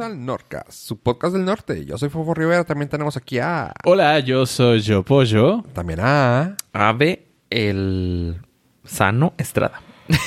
[0.00, 1.84] al Nordcast, su podcast del norte.
[1.84, 3.72] Yo soy Fofo Rivera, también tenemos aquí a...
[3.84, 5.62] Hola, yo soy Yo Pollo.
[5.72, 6.56] También a...
[6.72, 8.36] Ave el
[8.84, 9.80] Sano Estrada.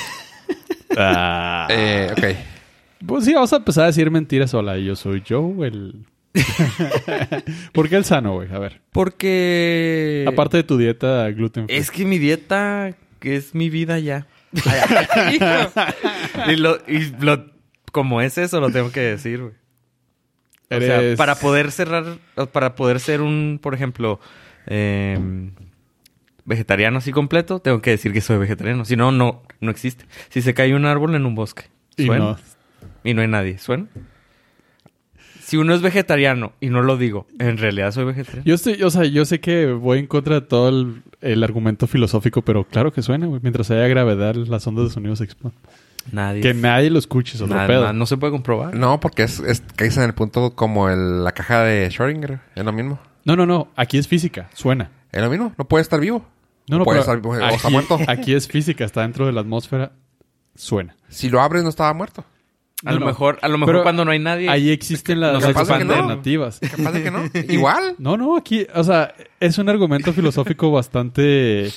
[0.96, 3.04] Ah, Eh, ok.
[3.06, 4.54] Pues sí, vamos a empezar a decir mentiras.
[4.54, 6.06] Hola, yo soy Joe, el...
[7.72, 8.52] ¿Por qué el sano, güey?
[8.52, 8.80] A ver.
[8.92, 10.24] Porque...
[10.28, 11.76] Aparte de tu dieta gluten free.
[11.76, 14.26] Es que mi dieta que es mi vida ya.
[16.48, 17.46] y lo, y lo-
[17.90, 19.52] como es eso, lo tengo que decir, güey.
[20.76, 22.04] O sea, para poder cerrar,
[22.52, 24.20] para poder ser un, por ejemplo,
[24.66, 25.18] eh,
[26.44, 28.84] vegetariano así completo, tengo que decir que soy vegetariano.
[28.84, 30.04] Si no, no, no existe.
[30.30, 31.64] Si se cae un árbol en un bosque,
[31.96, 32.24] Y ¿suena?
[32.24, 32.38] no.
[33.02, 33.86] Y no hay nadie, ¿suena?
[35.40, 38.44] Si uno es vegetariano y no lo digo, en realidad soy vegetariano.
[38.46, 41.86] Yo estoy, o sea, yo sé que voy en contra de todo el, el argumento
[41.86, 43.40] filosófico, pero claro que suena, güey.
[43.42, 45.60] Mientras haya gravedad, las ondas de sonido se explotan.
[46.12, 46.40] Nadie.
[46.42, 47.80] Que nadie lo escuche, es otro Nada, pedo.
[47.80, 48.74] nada, no se puede comprobar.
[48.74, 52.40] No, porque es, es caes en el punto como el- la caja de Schrödinger.
[52.54, 52.98] Es lo mismo.
[53.24, 53.68] No, no, no.
[53.76, 54.50] Aquí es física.
[54.54, 54.90] Suena.
[55.12, 55.52] Es lo mismo.
[55.56, 56.24] No puede estar vivo.
[56.68, 57.30] No, no, puede estar vivo.
[57.30, 57.98] O aquí, está muerto.
[58.06, 58.84] aquí es física.
[58.84, 59.92] Está dentro de la atmósfera.
[60.54, 60.94] Suena.
[61.08, 62.24] Si lo abres, no estaba muerto.
[62.84, 63.06] A No, lo no.
[63.06, 64.48] mejor, a lo mejor Pero cuando no hay nadie.
[64.50, 65.60] Ahí existen las, que no.
[65.94, 66.60] alternativas.
[66.60, 67.22] Capaz de que no.
[67.48, 67.94] Igual.
[67.98, 71.70] No, no, aquí, o sea, es un argumento filosófico bastante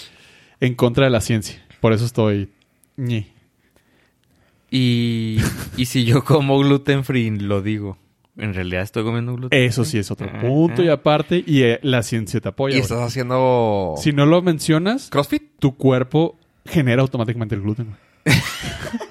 [0.59, 1.63] en contra de la ciencia.
[1.79, 2.49] Por eso estoy.
[2.97, 3.31] ñe.
[4.69, 5.37] Y,
[5.77, 7.97] y si yo como gluten free, lo digo.
[8.37, 12.03] En realidad estoy comiendo gluten Eso sí es otro punto y aparte, y eh, la
[12.03, 12.75] ciencia te apoya.
[12.75, 12.83] Y güey.
[12.83, 13.95] estás haciendo...
[13.97, 15.57] Si no lo mencionas, ¿Crossfit?
[15.57, 17.87] tu cuerpo genera automáticamente el gluten.
[18.25, 18.37] güey.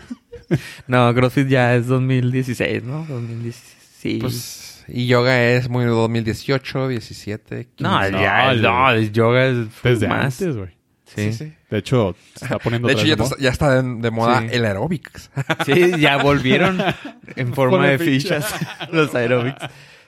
[0.87, 3.05] No, CrossFit ya es 2016, ¿no?
[3.09, 4.21] 2016.
[4.21, 4.85] Pues...
[4.89, 7.83] Y yoga es muy 2018, 17, 15.
[7.83, 10.41] no, no, ya, no, el yoga es Desde más.
[10.41, 10.71] antes, güey.
[11.07, 11.33] Sí.
[11.33, 11.53] Sí, sí.
[11.71, 14.41] De hecho, se está poniendo De hecho, ya, de está- ya está de, de moda
[14.41, 14.49] Sí.
[14.53, 15.31] el aerobics.
[15.65, 16.83] Sí, ya volvieron
[17.37, 18.41] en forma de ficha.
[18.43, 19.63] fichas los aerobics.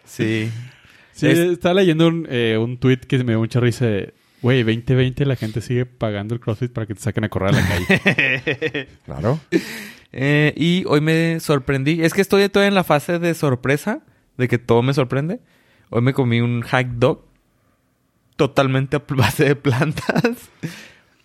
[0.05, 0.51] Sí.
[1.13, 3.87] Sí, Es- estaba leyendo un, eh, un tweet que me dio mucha risa.
[3.87, 7.55] de, Güey, 2020 la gente sigue pagando el CrossFit para que te saquen a correr
[7.55, 8.89] a la calle.
[9.05, 9.41] Claro.
[10.13, 12.03] Eh, y hoy me sorprendí.
[12.03, 14.01] Es que estoy todavía en la fase de sorpresa,
[14.37, 15.41] de que todo me sorprende.
[15.91, 17.25] Hoy me comí un hack dog
[18.37, 20.23] totalmente a base de plantas.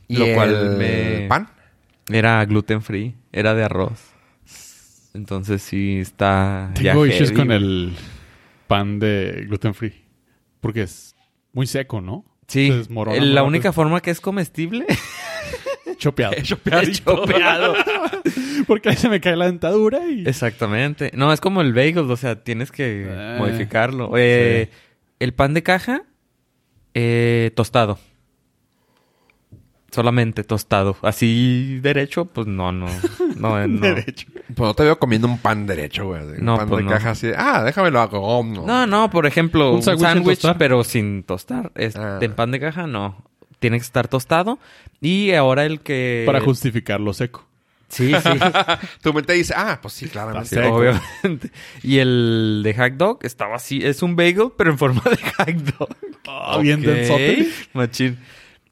[0.07, 1.49] ¿Y Lo cual el me- pan?
[2.09, 3.99] Era gluten free, era de arroz.
[5.13, 6.71] Entonces sí está.
[6.75, 7.93] ya Tengo issues heavy, con el
[8.67, 9.93] pan de gluten free.
[10.59, 11.15] Porque es
[11.53, 12.25] muy seco, ¿no?
[12.47, 12.71] Sí,
[13.19, 14.85] la única forma que es comestible
[15.97, 16.33] Chopeado.
[16.33, 16.43] es
[17.03, 17.75] chopeado.
[18.67, 20.25] Porque ahí se me cae la dentadura y...
[20.27, 21.11] Exactamente.
[21.13, 24.11] No, es como el bagel, o sea, tienes que Eh, modificarlo.
[24.17, 24.69] Eh,
[25.19, 26.03] El pan de caja,
[26.93, 27.99] eh, tostado.
[29.93, 30.97] Solamente tostado.
[31.03, 32.87] Así derecho, pues no, no.
[33.37, 33.79] No, no.
[33.79, 34.27] Derecho.
[34.47, 36.21] Pues no te veo comiendo un pan derecho, güey.
[36.23, 36.89] Un No, pan pues de no.
[36.91, 37.29] caja así.
[37.37, 38.19] Ah, déjame lo hago.
[38.19, 38.65] Oh, no.
[38.65, 41.71] No, no, por ejemplo, Un un sándwich pero sin tostar.
[41.75, 42.17] Es, Ah.
[42.21, 43.23] En pan de caja, no.
[43.59, 44.57] Tiene que estar tostado.
[44.99, 46.23] Y ahora el que...
[46.25, 47.45] Para justificar lo seco.
[47.87, 48.29] Sí, sí.
[49.03, 50.49] Tu mente dice, ah, pues sí, claramente.
[50.49, 50.75] Sí, seco.
[50.77, 51.51] obviamente.
[51.83, 53.79] Y el de hack dog estaba así.
[53.83, 55.89] Es un bagel, pero en forma de hack dog.
[56.27, 56.85] Ah, bien Ok.
[56.87, 57.47] densote.
[57.73, 58.17] Machín.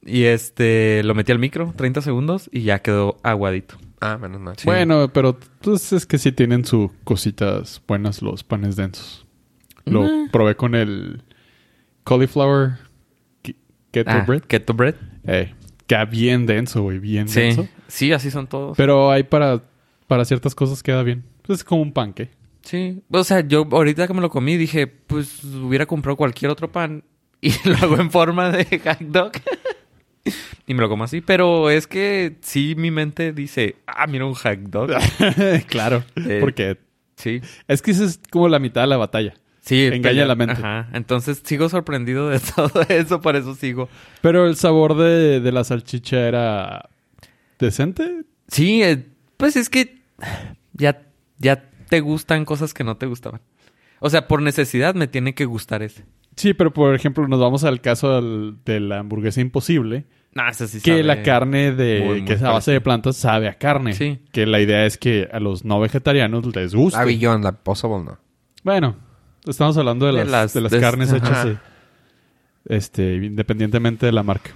[0.03, 3.75] Y este, lo metí al micro, 30 segundos, y ya quedó aguadito.
[3.99, 4.55] Ah, menos mal.
[4.57, 4.65] Sí.
[4.65, 9.27] Bueno, pero pues es que sí tienen sus cositas buenas los panes densos.
[9.85, 10.29] Lo Mm.
[10.31, 11.23] probé con el
[12.03, 12.77] cauliflower
[13.43, 13.55] ke-
[13.91, 14.41] keto Ah, bread.
[14.41, 14.95] keto bread.
[15.25, 15.53] Eh,
[15.87, 17.39] queda bien denso, güey, bien Sí.
[17.41, 17.67] denso.
[17.87, 18.75] Sí, así son todos.
[18.77, 19.61] Pero hay para,
[20.07, 21.23] para ciertas cosas queda bien.
[21.43, 22.29] Pues es como un panque.
[22.63, 23.01] Sí.
[23.11, 27.03] O sea, yo ahorita que me lo comí dije, pues hubiera comprado cualquier otro pan
[27.41, 29.31] y lo hago en forma de hack dog.
[30.67, 31.21] y me lo como así.
[31.21, 34.91] Pero es que sí, mi mente dice, ah, mira un hack dog.
[35.67, 36.03] claro.
[36.15, 36.77] Eh, Porque
[37.15, 37.39] Sí.
[37.67, 39.33] es que esa es como la mitad de la batalla.
[39.61, 39.85] Sí.
[39.85, 40.53] Engaña la mente.
[40.55, 40.89] Ajá.
[40.93, 43.89] Entonces sigo sorprendido de todo eso, por eso sigo.
[44.21, 46.89] Pero el sabor de, de la salchicha era
[47.59, 48.23] decente.
[48.47, 49.05] Sí, eh,
[49.37, 50.01] pues es que
[50.73, 51.03] ya,
[51.37, 53.41] ya te gustan cosas que no te gustaban.
[53.99, 56.05] O sea, por necesidad me tiene que gustar ese.
[56.35, 60.05] Sí, pero por ejemplo, nos vamos al caso del- de la hamburguesa imposible.
[60.33, 62.73] Sí que sabe la carne de muy, muy que es a base parecido.
[62.73, 63.93] de plantas sabe a carne.
[63.93, 64.19] Sí.
[64.31, 66.97] Que la idea es que a los no vegetarianos les guste.
[66.99, 68.17] La Beyond, la Possible, no.
[68.63, 68.95] Bueno,
[69.45, 71.57] estamos hablando de De las, de las de- carnes hechas eh,
[72.65, 74.51] este, independientemente de la marca.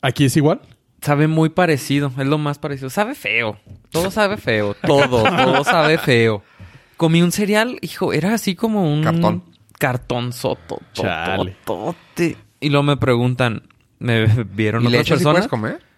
[0.00, 0.60] ¿Aquí es igual?
[1.00, 2.90] Sabe muy parecido, es lo más parecido.
[2.90, 3.58] Sabe feo.
[3.90, 4.74] Todo sabe feo.
[4.86, 6.42] Todo, todo sabe feo.
[6.96, 9.44] Comí un cereal, hijo, era así como un Cartón.
[9.78, 10.80] Cartón soto.
[10.92, 11.56] Chale.
[12.60, 13.62] Y luego me preguntan,
[13.98, 15.34] ¿me vieron ¿Y otras leche sí personas?
[15.34, 15.88] puedes comer?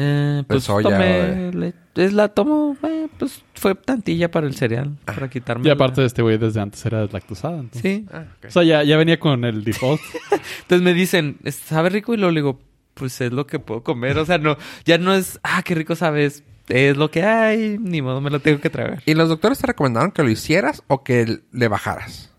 [0.00, 1.50] Eh, pues soya, tomé...
[1.52, 2.76] le- es la tomo...
[2.84, 4.96] eh, pues fue tantilla para el cereal.
[5.04, 5.64] Para quitarme...
[5.64, 7.58] Y la- aparte, este güey desde antes era deslactosada.
[7.58, 7.82] Entonces.
[7.82, 8.06] Sí.
[8.12, 8.24] Ah.
[8.46, 10.00] O sea, ya, ya venía con el default.
[10.62, 12.14] Entonces me dicen, ¿sabe rico?
[12.14, 12.60] Y luego le digo,
[12.94, 14.18] pues es lo que puedo comer.
[14.18, 14.56] O sea, no...
[14.84, 15.40] Ya no es...
[15.42, 16.44] Ah, qué rico sabes.
[16.68, 17.76] Es lo que hay.
[17.80, 19.02] Ni modo, me lo tengo que tragar.
[19.04, 22.32] ¿Y los doctores te recomendaron que lo hicieras o que le bajaras?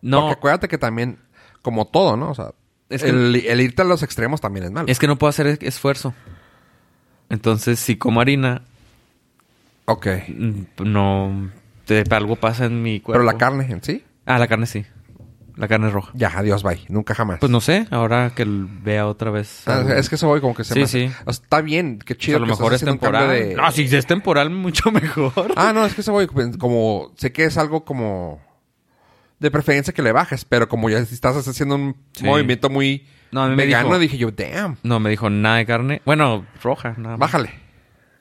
[0.00, 1.18] No, Porque acuérdate que también,
[1.60, 2.30] como todo, ¿no?
[2.30, 2.52] O sea,
[2.90, 4.86] Es que- el, el irte a los extremos también es malo.
[4.88, 6.14] es que no puedo hacer esfuerzo.
[7.30, 8.62] Entonces, si como harina,
[9.84, 10.06] Ok.
[10.28, 11.50] mm, no...
[11.84, 13.20] te- algo pasa en mi cuerpo.
[13.20, 14.84] Pero la carne en sí, Ah, la carne sí.
[15.56, 16.12] La carne roja.
[16.14, 16.80] ya, adiós, bye.
[16.88, 17.40] Nunca jamás.
[17.40, 19.66] Pues no sé, ahora que vea otra vez.
[19.66, 21.10] Ah, es que eso voy como que se Sí, me sí.
[21.26, 22.36] o sea, está bien, qué Pues chido.
[22.36, 23.28] a lo que mejor es temporal.
[23.30, 25.32] de- No, si es temporal, mucho mejor.
[25.56, 27.10] Ah, no, es que eso voy como...
[27.16, 28.40] Sé que es algo como...
[29.40, 32.24] De preferencia que le bajes, pero como ya estás haciendo un Sí.
[32.24, 35.66] movimiento muy No, a mí me dijo- dije yo, damn, No, me dijo nada de
[35.66, 36.02] carne.
[36.04, 37.18] Bueno, roja, nada más.
[37.30, 37.50] bájale.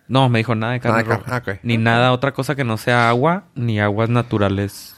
[0.07, 1.41] No, me dijo nada de carne Nada de roja.
[1.41, 1.59] carne, ah.
[1.63, 4.95] Ni nada, otra cosa que no sea agua, ni aguas naturales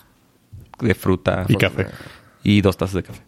[0.79, 1.45] de fruta.
[1.47, 1.87] y café.
[2.43, 3.21] Y dos tazas de café.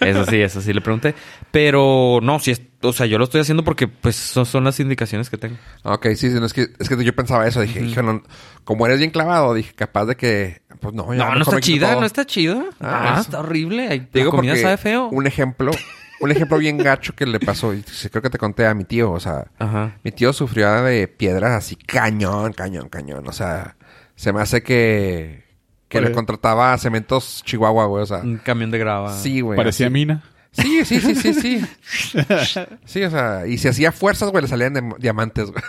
[0.00, 1.14] Eso sí, eso sí le pregunté.
[1.50, 4.78] Pero no, si es, o sea, yo lo estoy haciendo porque pues son, son las
[4.80, 5.56] indicaciones que tengo.
[5.82, 7.60] Ok, sí, sí, no, es, que, es que yo pensaba eso.
[7.60, 8.22] Dije, hijo, no,
[8.64, 10.62] como eres bien clavado, dije, capaz de que...
[10.80, 12.00] Pues no, ya No, no está chida, todo.
[12.00, 12.64] no está chida.
[12.80, 13.88] Ah, Ah, está horrible.
[13.88, 15.08] Ay, Te digo la comida porque sabe feo.
[15.08, 15.70] Un ejemplo,
[16.20, 19.10] un ejemplo bien gacho que le pasó, y creo que te conté a mi tío,
[19.12, 19.96] o sea, Ajá.
[20.04, 23.26] mi tío sufrió de piedras así cañón, cañón, cañón.
[23.28, 23.76] O sea,
[24.16, 25.44] se me hace que,
[25.88, 26.08] que Oye.
[26.08, 28.18] le contrataba a Cementos Chihuahua, güey, o sea.
[28.18, 29.16] Un camión de grava.
[29.16, 29.56] Sí, güey.
[29.56, 29.92] Parecía así.
[29.92, 30.22] mina.
[30.56, 31.60] Sí, sí, sí, sí, sí.
[32.84, 35.62] Sí, o sea, y si hacía fuerzas, güey, le salían de- diamantes, güey.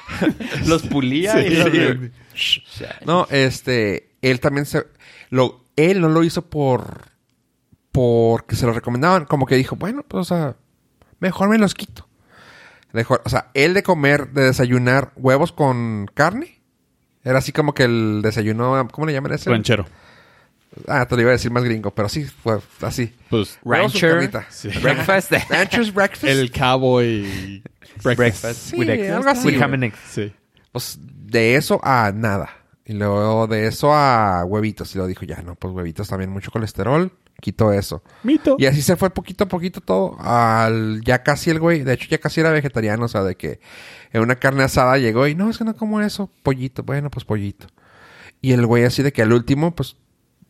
[0.66, 1.70] Los pulía Sí, y los...
[2.34, 4.86] sí, No, este, él también se,
[5.30, 7.06] lo, él no lo hizo por,
[7.92, 10.56] porque se lo recomendaban, como que dijo, bueno, pues, o sea,
[11.18, 12.06] mejor me los quito.
[12.92, 16.60] Mejor, o sea, él de comer, de desayunar huevos con carne,
[17.22, 19.50] era así como que el desayuno, ¿cómo le llaman ese?
[19.50, 19.86] Ranchero.
[20.86, 23.12] Ah, te lo iba a decir más gringo, pero sí, fue así.
[23.28, 24.30] Pues Rancher.
[24.50, 24.68] Sí.
[24.82, 25.32] Breakfast.
[25.48, 26.24] Rancher's breakfast.
[26.24, 27.62] el cowboy
[28.02, 28.18] breakfast.
[28.18, 28.60] Breakfast.
[28.70, 29.62] Sí, with algo así, With güey.
[29.62, 29.98] ham and eggs.
[30.08, 30.32] Sí.
[30.72, 32.50] Pues de eso a nada.
[32.84, 34.92] Y luego de eso a huevitos.
[34.94, 37.12] Y luego dijo, ya no, pues huevitos también mucho colesterol.
[37.40, 38.02] Quito eso.
[38.22, 38.56] Mito.
[38.58, 40.16] Y así se fue poquito a poquito todo.
[40.20, 41.82] Al ya casi el güey.
[41.82, 43.04] De hecho, ya casi era vegetariano.
[43.06, 43.60] O sea, de que
[44.12, 46.30] en una carne asada llegó y no, es que no como eso.
[46.42, 46.82] Pollito.
[46.82, 47.66] Bueno, pues pollito.
[48.42, 49.96] Y el güey así de que al último, pues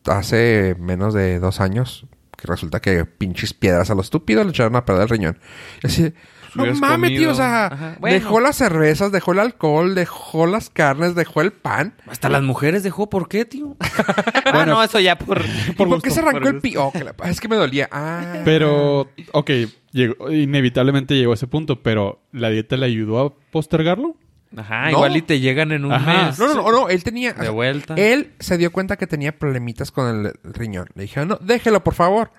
[0.05, 2.05] hace menos de dos años.
[2.37, 5.39] Que resulta que pinches piedras a lo estúpido le echaron a perder el riñón.
[5.83, 6.13] Y así
[6.55, 7.31] no mames, tío.
[7.31, 7.97] O sea.
[7.99, 8.13] Bueno.
[8.13, 11.93] dejó las cervezas, dejó el alcohol, dejó las carnes, dejó el pan.
[12.07, 13.09] Hasta las mujeres dejó.
[13.09, 13.77] ¿Por qué, tío?
[14.45, 15.41] ah, no, eso ya por...
[15.41, 16.61] ¿Y por qué se arrancó por el gusto.
[16.61, 16.77] pi?
[16.77, 17.87] Oh, que la- es que me dolía.
[17.91, 18.41] Ah.
[18.43, 19.51] Pero, ok,
[19.91, 24.15] llegó, inevitablemente llegó a ese punto, pero ¿la dieta le ayudó a postergarlo?
[24.57, 24.91] Ajá, No.
[24.91, 26.25] igual y te llegan en un Ajá.
[26.27, 26.39] mes.
[26.39, 27.33] No, no, no, no, él tenía.
[27.33, 27.93] De vuelta.
[27.95, 30.87] Él se dio cuenta que tenía problemitas con el, el riñón.
[30.95, 32.31] Le dije, no, déjelo, por favor.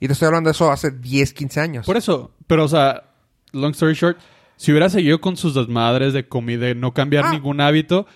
[0.00, 1.86] Y te estoy hablando de eso hace 10, 15 años.
[1.86, 3.02] Por eso, pero o sea,
[3.52, 4.18] long story short,
[4.56, 7.32] si hubiera seguido con sus desmadres de comida, de no cambiar Ah.
[7.32, 8.06] ningún hábito,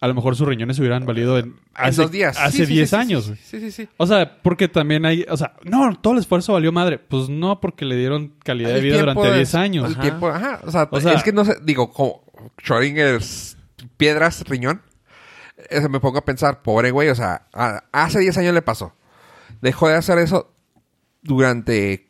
[0.00, 2.36] a lo mejor sus riñones hubieran valido en, En hace, dos días.
[2.38, 3.24] hace Sí, sí, 10 sí, sí, años.
[3.24, 3.70] Sí, sí, sí.
[3.70, 3.88] sí.
[3.96, 6.98] O sea, porque también hay, o sea, no, todo el esfuerzo valió madre.
[6.98, 9.86] Pues no, porque le dieron calidad de vida durante de- 10 años.
[9.86, 10.02] El Ajá.
[10.02, 10.60] tiempo, ajá.
[10.66, 12.24] O sea, O sea- es que no sé, digo, como
[12.62, 13.20] Schrödinger,
[13.96, 14.82] piedras, riñón.
[15.70, 18.92] eh, me pongo a pensar, pobre güey, o sea, a- hace 10 años le pasó.
[19.62, 20.52] Dejó de hacer eso
[21.22, 22.06] durante.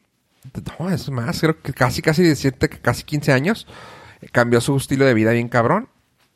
[0.79, 3.67] No, es más, creo que casi, casi decirte que casi 15 años.
[4.33, 5.89] Cambió su estilo de vida bien cabrón.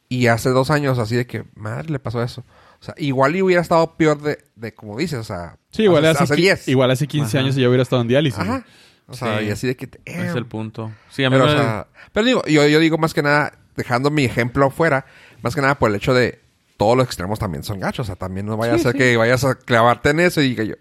[0.08, 2.44] Y hace dos años, así de que, madre, le pasó eso.
[2.80, 5.56] O sea, igual y hubiera estado peor de, de como dices, o sea.
[5.70, 6.68] Sí, igual hace, hace qui- 10.
[6.68, 7.44] igual hace 15 Ajá.
[7.44, 8.38] años y ya hubiera estado en diálisis.
[8.40, 8.64] Ajá.
[9.06, 9.46] O sea, Sí.
[9.46, 9.88] y así de que.
[10.04, 10.90] Es el punto.
[11.10, 11.52] Sí, a mí Pero, me...
[11.52, 15.06] o sea, pero digo, yo, yo digo más que nada, dejando mi ejemplo afuera,
[15.42, 16.38] más que nada por el hecho de
[16.76, 18.04] todos los extremos también son gachos.
[18.04, 20.64] O sea, también no vaya a ser que vayas a clavarte en eso y diga
[20.64, 20.74] yo.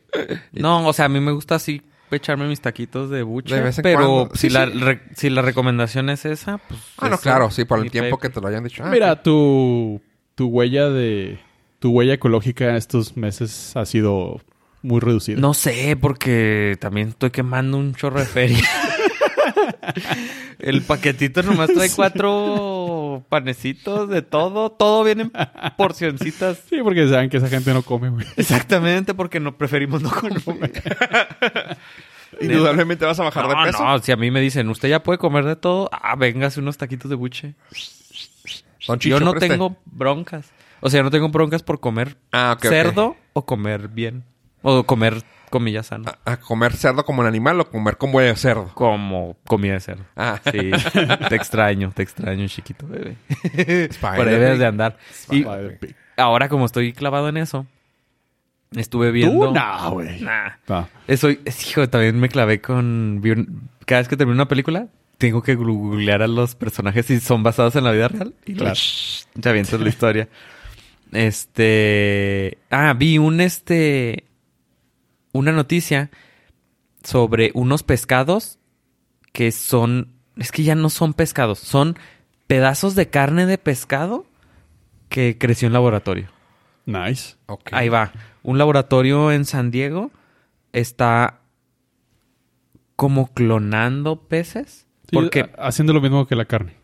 [0.54, 3.54] No, o sea, a mí me gusta así echarme mis taquitos de buche.
[3.56, 4.30] De vez en pero cuando.
[4.36, 4.72] si, Sí, la, sí.
[4.80, 6.80] re- si la recomendación es esa, pues...
[6.98, 8.30] Ah, no, claro, sí, por el tiempo pepe.
[8.30, 8.84] que te lo hayan dicho.
[8.86, 10.02] Ah, Mira, tu,
[10.36, 11.40] tu huella de...
[11.80, 14.42] Tu huella ecológica estos meses ha sido
[14.82, 15.40] muy reducida.
[15.40, 18.64] No sé, porque también estoy quemando un chorro de feria.
[20.60, 24.72] El paquetito nomás trae cuatro panecitos de todo.
[24.72, 25.32] Todo viene en
[25.78, 26.60] porcioncitas.
[26.70, 28.26] Sí, porque saben que esa gente no come, güey.
[28.38, 30.72] Exactamente, porque no preferimos no comer.
[32.42, 33.84] Indudablemente vas a bajar no, de peso.
[33.84, 36.78] no, si a mí me dicen, usted ya puede comer de todo, ah, véngase unos
[36.78, 37.56] taquitos de buche.
[37.74, 39.50] Chicho, Yo no preste.
[39.50, 40.52] tengo broncas.
[40.82, 44.24] O sea, no tengo broncas por comer Ah, cerdo o comer bien.
[44.62, 46.06] O comer comillas sano.
[46.26, 48.70] ¿A, a comer cerdo como un animal o comer como de cerdo?
[48.76, 50.04] Como comida de cerdo.
[50.16, 50.72] Ah, Sí,
[51.30, 53.16] te extraño, te extraño, chiquito bebé.
[54.00, 54.98] Por ahí debes de andar.
[55.32, 55.96] Y Spider Pig.
[56.18, 57.66] ahora, como estoy clavado en eso,
[58.76, 59.48] estuve viendo.
[59.48, 60.22] Tú, no, güey.
[60.22, 60.52] Nah.
[60.68, 60.88] No.
[61.08, 63.22] Eso, es- hijo, también me clavé con.
[63.86, 64.88] cada vez que termino una película,
[65.18, 68.34] tengo que googlear a los personajes si son basados en la vida real.
[68.46, 68.76] Y Claro.
[69.34, 70.28] ya avientas la historia.
[71.12, 72.58] Este.
[72.70, 74.26] Ah, vi un este.
[75.34, 76.10] Una noticia
[77.04, 78.60] sobre unos pescados
[79.34, 80.14] que son.
[80.38, 81.98] Es que ya no son pescados, son
[82.48, 84.26] pedazos de carne de pescado
[85.10, 86.30] que creció en laboratorio.
[86.86, 87.36] Nice.
[87.48, 87.70] ok.
[87.74, 88.12] Ahí va.
[88.42, 90.12] Un laboratorio en San Diego
[90.74, 91.40] está
[92.96, 94.88] como clonando peces.
[95.04, 96.76] Sí, Porque, ha- haciendo lo mismo que la carne.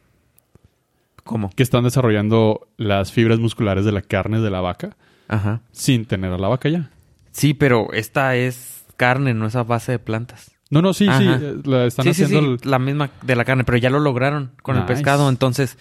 [1.24, 1.50] ¿cómo?
[1.50, 4.96] Que están desarrollando las fibras musculares de la carne de la vaca
[5.28, 5.62] Ajá.
[5.72, 6.92] sin tener a la vaca ya.
[7.36, 10.52] Sí, pero esta es carne, no es a base de plantas.
[10.70, 11.10] No, no, sí, sí.
[11.10, 11.40] Ajá.
[11.42, 12.58] eh, La están sí, sí, haciendo.
[12.64, 15.28] la misma de la carne, pero ya lo lograron con el pescado.
[15.30, 15.78] Entonces,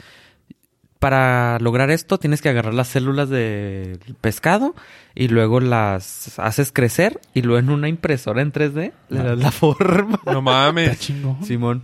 [0.99, 4.75] para lograr esto, tienes que agarrar las células del pescado
[5.14, 9.50] y luego las haces crecer y luego en una impresora en 3D le das la
[9.52, 10.18] forma.
[10.25, 10.99] No Está mames.
[11.00, 11.44] chingón.
[11.44, 11.82] Simón.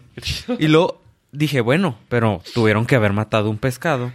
[0.58, 4.10] Y luego dije, bueno, pero tuvieron que haber matado un pescado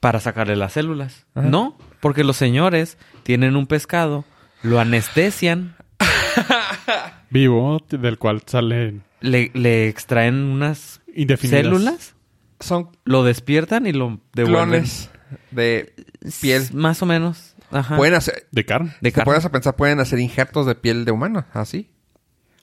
[0.00, 1.26] para sacarle las células.
[1.34, 4.24] No, porque los señores tienen un pescado,
[4.62, 5.76] lo anestesian,
[7.30, 11.62] Vivo, del cual salen le, le extraen unas indefinidas.
[11.64, 12.14] células,
[12.60, 14.68] Son lo despiertan y lo devuelven.
[14.68, 15.10] clones
[15.50, 15.94] de
[16.40, 16.62] piel.
[16.72, 17.54] Más o menos.
[17.70, 17.96] Ajá.
[17.96, 18.46] Pueden hacer...
[18.50, 18.90] De carne.
[19.00, 19.24] de ¿Te carne.
[19.26, 19.76] pones a pensar?
[19.76, 21.90] Pueden hacer injertos de piel de humano, así.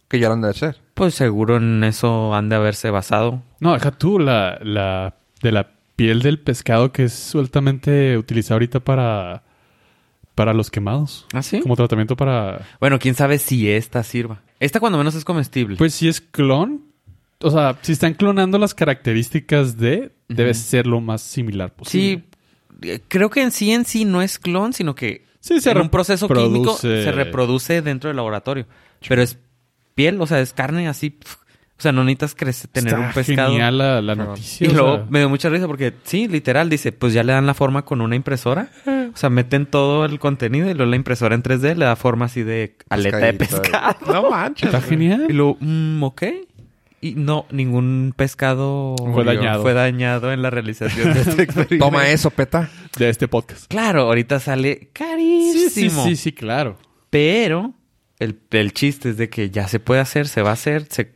[0.07, 0.81] Que ya lo han de hacer.
[0.95, 3.43] Pues seguro en eso han de haberse basado.
[3.59, 8.79] No, deja tú la, la de la piel del pescado que es sueltamente utilizada ahorita
[8.79, 9.43] para
[10.35, 11.25] para los quemados.
[11.33, 11.61] ¿Ah, sí?
[11.61, 14.41] Como tratamiento para Bueno, quién sabe si esta sirva.
[14.59, 15.77] Esta cuando menos es comestible.
[15.77, 16.83] Pues si es clon,
[17.41, 22.23] o sea, si están clonando las características de, debe ser lo más similar posible.
[22.81, 25.71] Sí, eh, creo que en sí en sí no es clon, sino que Sí, se
[25.71, 28.65] en un proceso químico se reproduce dentro del laboratorio.
[29.07, 29.37] Pero es
[29.93, 31.11] piel, o sea, es carne así.
[31.11, 31.35] pf,
[31.77, 33.51] O sea, no necesitas crece- tener Está un pescado.
[33.51, 34.67] genial la, noticia.
[34.67, 37.45] Y luego sea, me dio mucha risa porque sí, literal, dice, pues ya le dan
[37.45, 38.69] la forma con una impresora.
[39.15, 42.25] O sea, meten todo el contenido y luego la impresora en 3D le da forma
[42.25, 44.13] así de aleta de Pescadito, pescado.
[44.13, 44.65] No manches.
[44.67, 45.27] está genial.
[45.29, 46.23] Y luego, mm, ok.
[46.99, 49.61] Y no, ningún pescado Fue dañado.
[49.61, 51.85] fue dañado en la realización de este experimento.
[51.85, 52.69] Toma eso, peta.
[52.97, 53.67] De este podcast.
[53.67, 56.03] Claro, ahorita sale carísimo.
[56.03, 56.77] sí, sí, sí, claro.
[57.09, 57.73] Pero
[58.19, 61.13] el, el chiste es de que ya se puede hacer, se va a hacer, se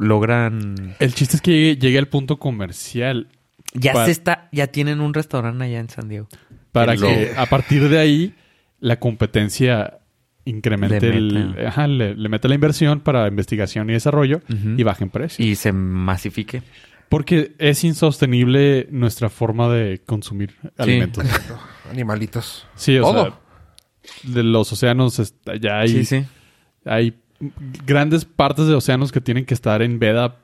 [0.00, 0.96] logran.
[0.98, 3.28] El chiste es que llegue, llegue al punto comercial
[3.72, 6.28] Ya se está, ya tienen un restaurante allá en San Diego.
[6.86, 8.34] Para Que a partir de ahí
[8.80, 9.98] la competencia
[10.44, 15.10] incremente Le el, ajá, le, le mete la inversión para investigación y desarrollo y bajen
[15.10, 15.46] precios.
[15.46, 16.62] Y se masifique.
[17.08, 21.24] Porque es insostenible nuestra forma de consumir alimentos.
[21.90, 22.66] Animalitos.
[22.74, 23.24] Sí, o Todo.
[23.24, 26.24] sea, de los océanos ya hay, Sí, sí.
[26.84, 27.14] hay
[27.86, 30.36] grandes partes de océanos que tienen que estar en veda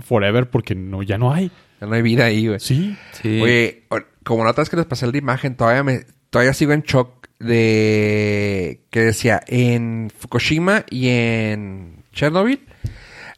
[0.00, 1.50] forever porque no ya no hay.
[1.80, 2.60] Ya no hay vida ahí, güey.
[2.60, 2.96] Sí.
[3.12, 3.40] Sí.
[3.40, 3.84] Oye,
[4.24, 7.28] como la otra vez que les pasé la imagen, todavía me, todavía sigo en shock
[7.38, 12.60] de que decía en Fukushima y en Chernobyl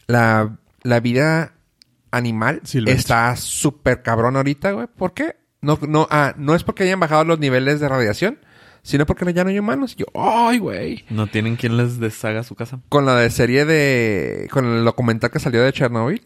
[0.07, 1.55] la, la vida
[2.11, 2.99] animal Silvestre.
[2.99, 4.87] está súper cabrón ahorita, güey.
[4.87, 5.37] ¿Por qué?
[5.61, 8.38] No, no, ah, no es porque hayan bajado los niveles de radiación,
[8.83, 9.95] sino porque ya no hay humanos.
[9.97, 11.05] Y yo, ay, güey.
[11.09, 12.81] No tienen quien les deshaga su casa.
[12.91, 14.49] Con la de serie de...
[14.50, 16.21] Con el documental que salió de Chernobyl.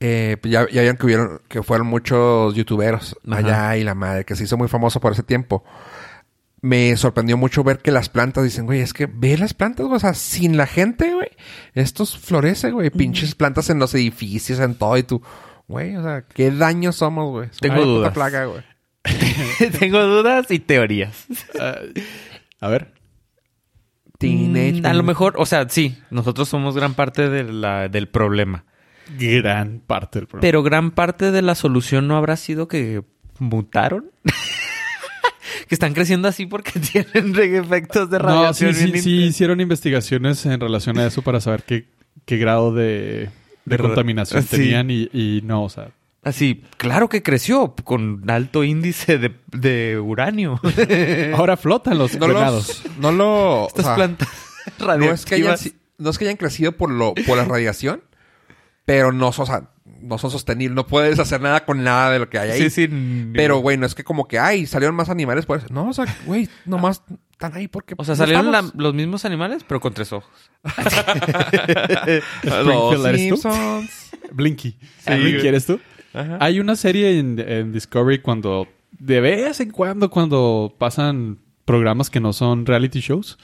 [0.00, 3.38] Eh, ya, ya vieron que, hubieron, que fueron muchos youtuberos Ajá.
[3.38, 5.64] allá y la madre, que se hizo muy famoso por ese tiempo.
[6.60, 9.96] Me sorprendió mucho ver que las plantas dicen, güey, es que ve las plantas, güey,
[9.96, 11.28] o sea, sin la gente, güey,
[11.74, 15.22] estos florece, güey, pinches plantas en los edificios, en todo, y tú,
[15.68, 17.48] güey, o sea, qué daño somos, güey.
[17.50, 18.12] Es Tengo una puta dudas.
[18.14, 18.62] plaga, güey.
[19.78, 21.26] Tengo dudas y teorías.
[21.60, 21.76] Ah,
[22.60, 22.94] a ver.
[24.18, 28.08] Teenage Mm, a lo mejor, o sea, sí, nosotros somos gran parte de la, del
[28.08, 28.64] problema.
[29.18, 30.40] Gran parte del problema.
[30.42, 33.02] Pero gran parte de la solución no habrá sido que
[33.38, 34.10] mutaron.
[35.68, 36.78] que están creciendo así porque
[37.12, 38.74] tienen efectos de no, radiación.
[38.74, 41.86] sí, sí, sí hicieron investigaciones en relación a eso para saber qué,
[42.24, 43.30] qué grado de,
[43.64, 44.48] de contaminación sí.
[44.48, 45.90] tenían y, y no, o sea,
[46.22, 50.58] Así, claro que creció con alto índice de, de uranio.
[51.34, 54.28] ahora flotan los No los, no lo, o Estas sea, plantas
[54.78, 55.56] no es que hayan,
[55.98, 58.02] no es que hayan crecido por lo, por la radiación,
[58.84, 62.18] pero no son, o sea, no son sostenibles, no puedes hacer nada con nada de
[62.18, 62.60] lo que hay ahí.
[62.62, 63.30] Sí, sí.
[63.34, 65.66] Pero, güey, no es que como que, ay, salieron más animales por eso.
[65.70, 67.94] No, o sea, güey, nomás están ahí porque...
[67.96, 70.30] O sea, no salieron la- los mismos animales, pero con tres ojos.
[72.42, 73.36] Springfield, ¿eres tú?
[73.36, 74.10] Simpsons.
[74.32, 74.76] Blinky.
[74.98, 75.46] Sí, Blinky.
[75.48, 75.80] ¿eres tú?
[76.12, 76.38] Ajá.
[76.40, 78.68] Hay una serie en, en Discovery cuando...
[78.92, 83.38] De vez en cuando cuando pasan programas que no son reality shows.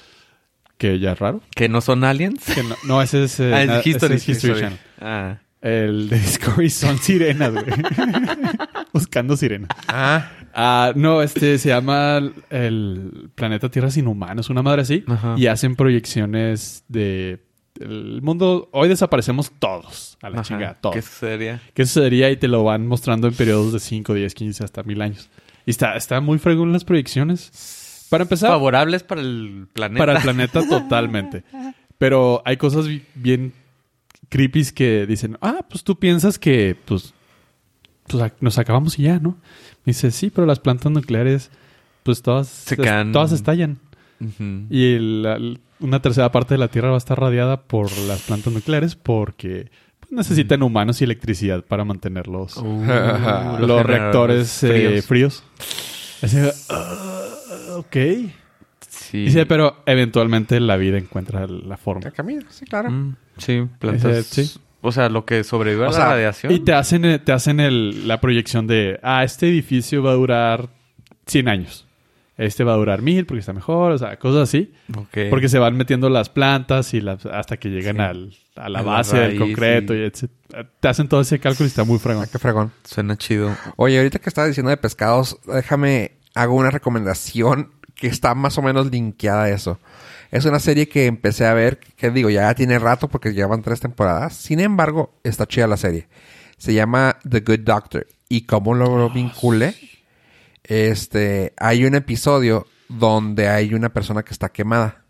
[0.80, 1.42] Que ya es raro.
[1.54, 2.42] Que no son aliens.
[2.54, 4.60] Que no, no, ese es, eh, Ah, es ese History, es History History.
[4.60, 4.78] Channel.
[5.00, 5.36] Ah.
[5.60, 7.66] El de Discovery son sirenas, güey.
[8.92, 9.70] Buscando sirenas.
[9.88, 12.20] Ah, Ah, no, este se llama
[12.50, 15.04] el planeta Tierra sin humanos, una madre así.
[15.06, 15.34] Ajá.
[15.38, 17.44] Y hacen proyecciones de
[17.78, 18.68] el mundo.
[18.72, 20.42] Hoy desaparecemos todos, a la Ajá.
[20.48, 20.96] chingada, todos.
[20.96, 21.60] ¿Qué sería?
[21.72, 22.30] ¿Qué sucedería?
[22.30, 25.30] Y te lo van mostrando en periodos de 5, 10, 15, hasta mil años.
[25.66, 27.52] Y está, está muy fregón las proyecciones.
[28.10, 29.98] Para empezar, Favorables para el planeta.
[29.98, 31.44] para el planeta totalmente.
[31.96, 33.52] Pero hay cosas bi- bien
[34.28, 37.14] creepy que dicen, ah, pues tú piensas que pues,
[38.06, 39.30] pues nos acabamos y ya, ¿no?
[39.84, 41.50] Me dice, sí, pero las plantas nucleares,
[42.02, 43.12] pues todas, Se caen.
[43.12, 43.78] todas estallan.
[44.68, 48.52] Y el- una tercera parte de la Tierra va a estar radiada por las plantas
[48.52, 52.84] nucleares porque pues, necesitan humanos y electricidad para mantenerlos Uh,
[53.60, 55.42] los, reactores eh, fríos.
[56.22, 56.36] Así,
[56.68, 57.19] ah,
[57.80, 57.96] ok.
[58.88, 59.24] Sí.
[59.26, 62.06] Dice, pero eventualmente la vida encuentra la forma.
[62.06, 62.90] el camino, sí, claro.
[62.90, 64.26] Mm, sí, plantas.
[64.26, 64.50] Sí.
[64.82, 66.52] O sea, lo que sobrevive a O la sea, radiación.
[66.52, 70.14] Y te hacen, eh, te hacen el- la proyección de, ah, este edificio va a
[70.14, 70.68] durar
[71.26, 71.86] 100 años.
[72.38, 74.72] Este va a durar 1000 porque está mejor, o sea, cosas así.
[74.96, 75.28] Ok.
[75.28, 78.02] Porque se van metiendo las plantas y las, hasta que llegan Sí.
[78.02, 79.94] al, a la A la base del concreto.
[79.94, 80.30] y- Y etc.
[80.80, 82.24] Te hacen todo ese cálculo y está muy fregón.
[82.26, 82.72] Ah, qué fregón.
[82.84, 83.54] Suena chido.
[83.76, 88.62] Oye, ahorita que estás diciendo de pescados, déjame, hago una recomendación que está más o
[88.62, 89.78] menos linkeada a eso.
[90.30, 93.80] Es una serie que empecé a ver, que digo, ya tiene rato porque llevan tres
[93.80, 94.34] temporadas.
[94.36, 96.08] Sin embargo, está chida la serie.
[96.56, 98.06] Se llama The Good Doctor.
[98.28, 99.74] Y como lo vinculé,
[100.64, 105.04] este, hay un episodio donde hay una persona que está quemada.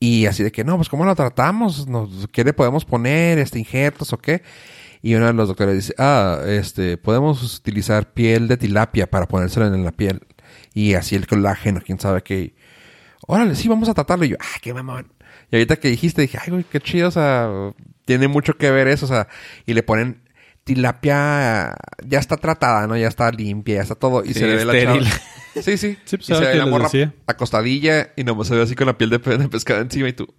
[0.00, 1.88] Y así de que, no, pues ¿cómo lo tratamos?
[1.88, 3.38] Nos- ¿Qué le podemos poner?
[3.38, 4.42] Este, injertos o qué?
[5.02, 9.66] Y uno de los doctores dice, ah, este, podemos utilizar piel de tilapia para ponérselo
[9.66, 10.20] en la piel.
[10.74, 12.54] Y así el colágeno, quién sabe qué.
[13.26, 14.24] Órale, sí, vamos a tratarlo.
[14.24, 15.12] Y yo, ah, qué mamón.
[15.50, 17.48] Y ahorita que dijiste, dije, ay, güey, qué chido, o sea,
[18.04, 19.28] tiene mucho que ver eso, o sea,
[19.66, 20.22] y le ponen
[20.64, 22.96] tilapia, ya está tratada, ¿no?
[22.96, 24.22] Ya está limpia, ya está todo.
[24.24, 25.00] Y Sí, se le ve la chava.
[25.62, 25.98] Sí, sí.
[26.04, 27.14] Sí, pues, y se ve la morra decía.
[27.26, 30.32] acostadilla y nomás se ve así con la piel de, de pescado encima y tú,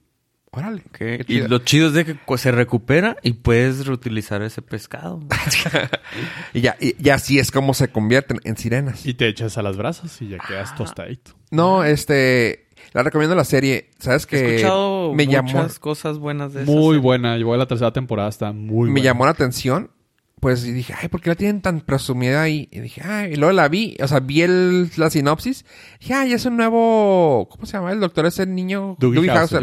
[0.52, 0.84] órale.
[0.92, 5.20] Qué Y lo chido es de que se recupera y puedes reutilizar ese pescado.
[6.54, 9.06] Y ya, y, y así es como se convierten en sirenas.
[9.06, 11.32] Y te echas a las brasas y ya quedas tostadito.
[11.52, 13.90] No, este, la recomiendo la serie.
[14.00, 17.00] ¿Sabes He que escuchado me muchas llamó, cosas buenas de esa Muy serie.
[17.02, 17.38] buena.
[17.38, 19.04] Llegó a la tercera temporada, está muy me buena.
[19.04, 19.92] llamó la atención?
[20.40, 22.70] Pues y dije, ay, ¿por qué la tienen tan presumida ahí?
[22.72, 25.66] Y dije, ay, y luego la vi, o sea, vi el, la sinopsis.
[26.00, 27.92] Dije, ay, es un nuevo, ¿cómo se llama?
[27.92, 28.96] El doctor es el niño.
[29.00, 29.60] Doogie Howser.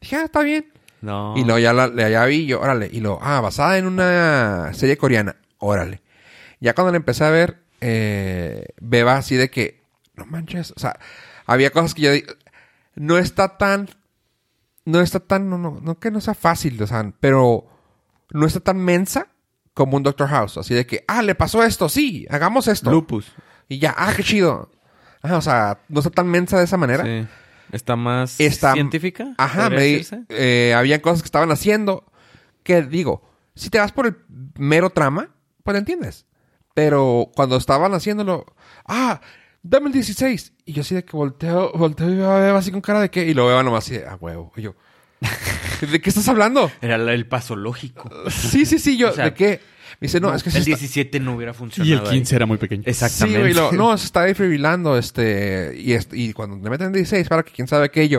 [0.00, 0.70] Dije, ah, está bien.
[1.00, 1.34] No.
[1.36, 2.88] Y luego ya la, la- ya vi yo, órale.
[2.92, 5.36] Y luego, ah, basada en una serie coreana.
[5.58, 6.02] Órale.
[6.60, 9.82] Ya cuando la empecé a ver, eh, beba así de que,
[10.14, 10.72] no manches.
[10.76, 10.98] O sea,
[11.46, 12.24] había cosas que yo di-
[12.94, 13.88] no está tan,
[14.84, 17.66] no está tan, no, no, no que no sea fácil, o sea, pero
[18.30, 19.28] no está tan mensa
[19.74, 20.58] como un Doctor House.
[20.58, 22.90] Así de que, ah, le pasó esto, sí, hagamos esto.
[22.90, 23.32] Lupus.
[23.68, 24.70] Y ya, ah, qué chido.
[25.22, 27.04] Ajá, o sea, no está tan mensa de esa manera.
[27.04, 27.26] Sí.
[27.70, 29.34] Está más Está- científica.
[29.38, 32.04] Ajá, me eh, había cosas que estaban haciendo
[32.62, 33.22] que digo,
[33.54, 34.16] si te vas por el
[34.56, 35.30] mero trama,
[35.64, 36.26] pues entiendes.
[36.74, 38.46] Pero cuando estaban haciéndolo,
[38.86, 39.20] ah,
[39.62, 40.52] dame el 16.
[40.64, 43.24] Y yo así de que volteo, volteo y veo así con cara de qué.
[43.26, 44.52] Y lo veo nomás así de, ah, huevo.
[44.56, 44.74] Y yo,
[45.90, 46.70] ¿de qué estás hablando?
[46.80, 48.10] Era el paso lógico.
[48.30, 49.60] Sí, sí, sí, yo, O sea, ¿de qué?
[50.00, 51.88] Me dice, no, es que sí el está- 17 no hubiera funcionado.
[51.88, 52.18] Y el ahí.
[52.18, 52.82] 15 era muy pequeño.
[52.86, 53.36] Exactamente.
[53.38, 57.28] Sí, güey, lo- no, se está defibrilando, este, y, est- y cuando le meten 16
[57.28, 58.18] para que quién sabe qué, yo,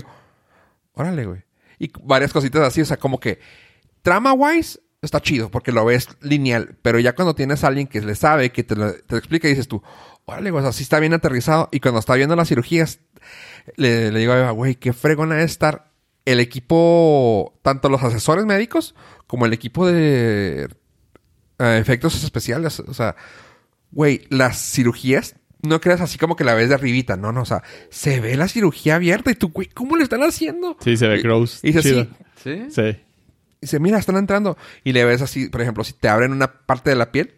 [0.93, 1.41] órale, güey.
[1.79, 3.39] Y varias cositas así, o sea, como que
[4.01, 7.99] trama wise está chido porque lo ves lineal, pero ya cuando tienes a alguien que
[8.01, 9.83] le sabe, que te lo, te lo explica y dices tú,
[10.25, 12.99] órale, güey, o sea, sí está bien aterrizado y cuando está viendo las cirugías,
[13.75, 15.91] le, le digo a Eva, güey, qué fregona es estar
[16.25, 18.95] el equipo, tanto los asesores médicos
[19.27, 20.67] como el equipo de
[21.59, 23.15] eh, efectos especiales, o sea,
[23.91, 27.45] güey, las cirugías, no creas así como que la ves de arribita, no, no, o
[27.45, 30.77] sea, se ve la cirugía abierta y tú, güey, ¿cómo le están haciendo?
[30.81, 31.59] Sí, se ve gross.
[31.63, 32.01] Y dice Chido.
[32.01, 32.09] así,
[32.43, 32.65] ¿Sí?
[32.69, 32.81] Sí.
[32.81, 32.97] y
[33.61, 34.57] dice, mira, están entrando.
[34.83, 37.35] Y le ves así, por ejemplo, si te abren una parte de la piel,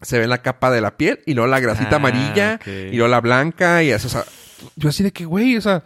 [0.00, 3.08] se ve la capa de la piel y luego la grasita Ah, amarilla y luego
[3.08, 4.24] la blanca y eso, o sea,
[4.76, 5.84] yo así de que, güey, o sea,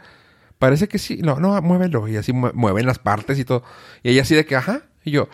[0.65, 3.63] parece que sí, no, no, muévelo y así mue- mueven las partes y todo.
[4.03, 5.29] Y ella así de que, ajá, y yo,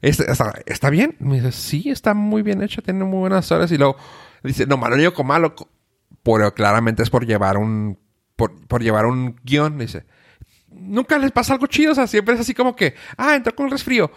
[0.00, 1.16] "Este, está, ¿está bien?
[1.18, 3.96] Me dice, sí, está muy bien hecho, tiene muy buenas horas y luego
[4.44, 5.54] dice, no, malo ni con malo,
[6.22, 7.98] pero claramente es por llevar un
[8.36, 9.76] por, por llevar un guion.
[9.78, 10.04] Dice,
[10.70, 11.92] nunca les pasa algo chido.
[11.92, 14.10] O sea, siempre es así como que, ah, entró con un resfrío.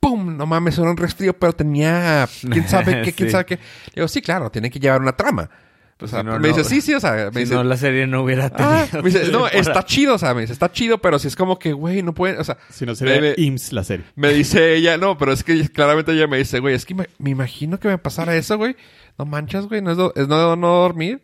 [0.00, 0.36] ¡Pum!
[0.36, 3.32] No mames, era un resfrío, pero tenía quién sabe qué, quién Sí.
[3.32, 3.58] sabe qué.
[3.94, 5.48] Digo, sí, claro, tiene que llevar una trama.
[6.00, 6.56] O sea, Si no, me no.
[6.56, 9.02] dice, sí, sí, o sea, me Si dice, no, la serie no hubiera ah, tenido...
[9.04, 11.58] me dice, no, está chido, o sea, me dice, está chido, pero si es como
[11.58, 14.04] que, güey, no pueden, o sea, Si no sería me- IMSS la serie.
[14.16, 17.06] me dice ella, no, pero es que claramente ella me dice, güey, es que me,
[17.18, 18.74] me imagino que me pasara eso, güey.
[19.18, 21.22] No manchas, güey, no es, do- es no, no dormir.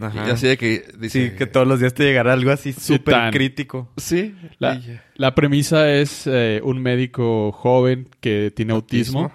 [0.00, 0.28] Ajá.
[0.28, 3.30] Y así de que dice, Sí, que todos los días te llegará algo así súper
[3.32, 3.90] crítico.
[3.96, 4.34] Sí.
[4.58, 4.80] La,
[5.14, 9.32] la premisa es eh, un médico joven que tiene autismo,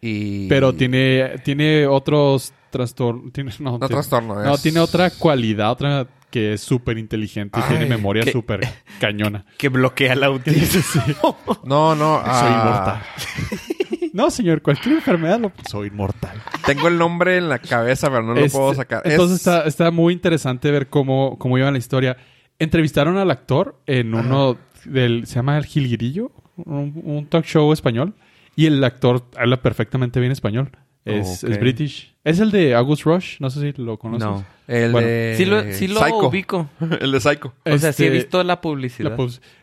[0.00, 0.48] Y...
[0.48, 3.32] pero tiene, tiene otros trastornos.
[3.32, 7.62] Tiene, no, No tiene- trastorno, No, tiene otra cualidad, otra que es súper inteligente y
[7.62, 8.60] Ay, tiene memoria súper
[9.00, 9.46] cañona.
[9.58, 11.36] Que bloquea el autismo.
[11.64, 12.18] No, no.
[12.24, 13.02] Soy ah,
[13.48, 14.10] inmortal.
[14.12, 15.52] no, señor, cualquier enfermedad lo...
[15.68, 16.42] Soy inmortal.
[16.66, 19.02] Tengo el nombre en la cabeza, pero no lo Este, puedo sacar.
[19.04, 22.16] Entonces Es- está, está muy interesante ver cómo, cómo iba la historia.
[22.58, 25.26] Entrevistaron al actor en uno del...
[25.26, 28.14] Se llama El Gilguirillo, un, un talk show español.
[28.56, 30.72] Y el actor habla perfectamente bien español.
[31.04, 32.14] Es British.
[32.28, 33.36] Es el de August Rush.
[33.40, 34.26] No sé si lo conoces.
[34.28, 34.44] No.
[34.66, 35.34] El Bueno, de...
[35.36, 36.28] Sí lo, sí lo Psycho.
[36.28, 36.68] ubico.
[37.00, 37.54] el de Psycho.
[37.64, 39.16] O sea, sí he Este, visto la la publicidad.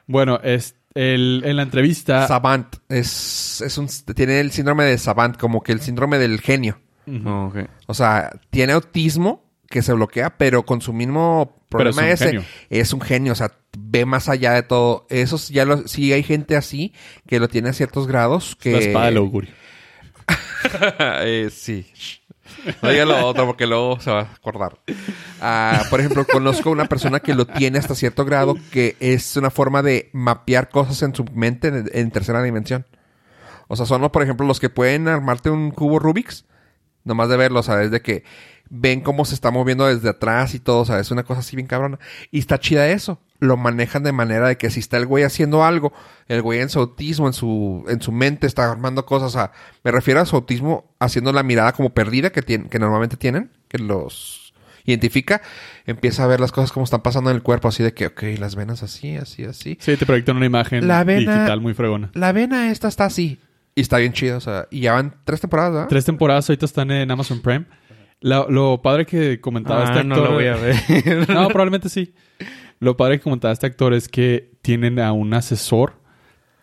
[0.08, 2.28] bueno, es el, en la entrevista...
[2.28, 2.76] Savant.
[2.90, 3.88] Es, es un...
[4.16, 6.80] Tiene el síndrome de Savant, como que el síndrome del genio.
[7.08, 7.28] Ujú.
[7.30, 7.58] Oh, ok.
[7.88, 12.14] O sea, tiene autismo que se bloquea, pero con su mismo Pero es problema un
[12.14, 12.44] ese genio.
[12.70, 15.06] es un genio, o sea, ve más allá de todo.
[15.10, 16.94] Eso ya lo, sí hay gente así
[17.28, 19.52] que lo tiene a ciertos grados que La espada del augurio.
[21.22, 21.86] Eh, sí.
[22.82, 24.80] No diga lo otro porque luego se va a acordar.
[25.42, 29.50] Ah, por ejemplo, conozco una persona que lo tiene hasta cierto grado que es una
[29.50, 32.86] forma de mapear cosas en su mente en, tercera dimensión.
[33.68, 36.46] O sea, son, los, por ejemplo, los que pueden armarte un cubo Rubik's.
[37.04, 37.92] Nomás de verlo, ¿sabes?
[37.92, 38.24] De que
[38.70, 41.12] ven cómo se está moviendo desde atrás y todo, ¿sabes?
[41.12, 42.00] Una cosa así bien cabrona.
[42.32, 43.20] Y está chida eso.
[43.40, 45.92] Lo manejan de manera de que si está el güey haciendo algo,
[46.28, 49.28] el güey en su autismo, en su, en su mente está armando cosas.
[49.36, 49.52] O sea,
[49.84, 53.52] me refiero a su autismo haciendo la mirada como perdida que, tienen, que normalmente tienen,
[53.68, 54.54] que los
[54.86, 55.42] identifica.
[55.86, 58.24] Empieza a ver las cosas como están pasando en el cuerpo, así de que, ok,
[58.40, 59.78] las venas así, así, así.
[59.82, 62.12] Sí, te proyectan una imagen La vena- digital muy fregona.
[62.14, 63.40] La vena esta está así.
[63.76, 65.88] Y está bien chido, o sea, y ya van tres temporadas, ¿verdad?
[65.90, 67.66] Tres temporadas ahorita están en Amazon Prime.
[68.22, 70.06] Lo, lo padre que comentaba Ah, este actor...
[70.18, 70.76] no lo voy a ver.
[71.30, 72.14] No, probablemente sí.
[72.80, 75.94] Lo padre que comentaba este actor es que tienen a un asesor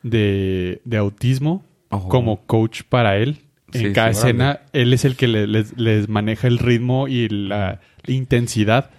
[0.02, 1.64] de, de autismo
[2.08, 3.38] como coach para él.
[3.72, 7.28] En Sí, cada escena, él es el que le- les, les maneja el ritmo y
[7.28, 8.90] la intensidad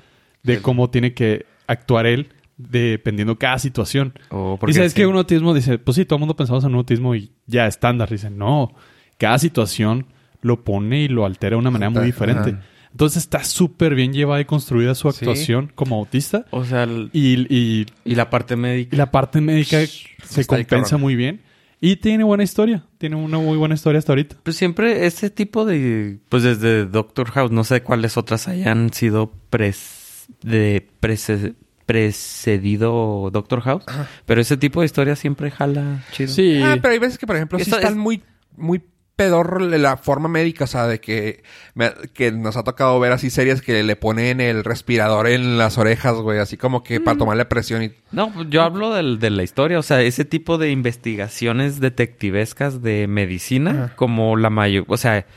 [0.44, 4.14] de cómo tiene que actuar él dependiendo cada situación.
[4.30, 4.98] Oh, Y sabes sí.
[5.02, 7.68] que un autismo dice, pues sí, todo el mundo pensamos en un autismo y ya
[7.68, 8.10] estándar.
[8.10, 8.74] Dicen, no,
[9.18, 10.08] cada situación
[10.42, 12.56] lo pone y lo altera de una manera muy diferente.
[12.94, 15.18] Entonces está súper bien llevada y construida su Sí.
[15.20, 16.46] actuación como autista.
[16.52, 18.96] O sea, el- Y, y- y la parte y médica.
[18.96, 19.80] la parte médica
[20.24, 21.42] se compensa muy bien.
[21.82, 22.86] Y tiene buena historia.
[22.98, 24.38] Tiene una muy buena historia hasta ahorita.
[24.42, 26.20] Pues siempre ese tipo de...
[26.30, 33.62] Pues desde Doctor House, no sé cuáles otras hayan sido pres, de prece- precedido Doctor
[33.62, 33.84] House.
[34.26, 36.30] Pero ese tipo de historia siempre jala chido.
[36.30, 36.62] Sí.
[36.64, 38.22] Ah, pero hay veces que, por ejemplo, sí están es- muy,
[38.56, 38.82] muy
[39.16, 41.44] pedorro la forma médica, o sea, de que,
[41.76, 45.78] me- que nos ha tocado ver así series que le ponen el respirador en las
[45.78, 47.04] orejas, güey, así como que Mm.
[47.04, 47.92] para tomarle presión y...
[48.12, 52.82] No, pues yo hablo del- de la historia, o sea, ese tipo de investigaciones detectivescas
[52.82, 53.96] de medicina, Ajá.
[53.96, 55.28] como la mayor, o sea,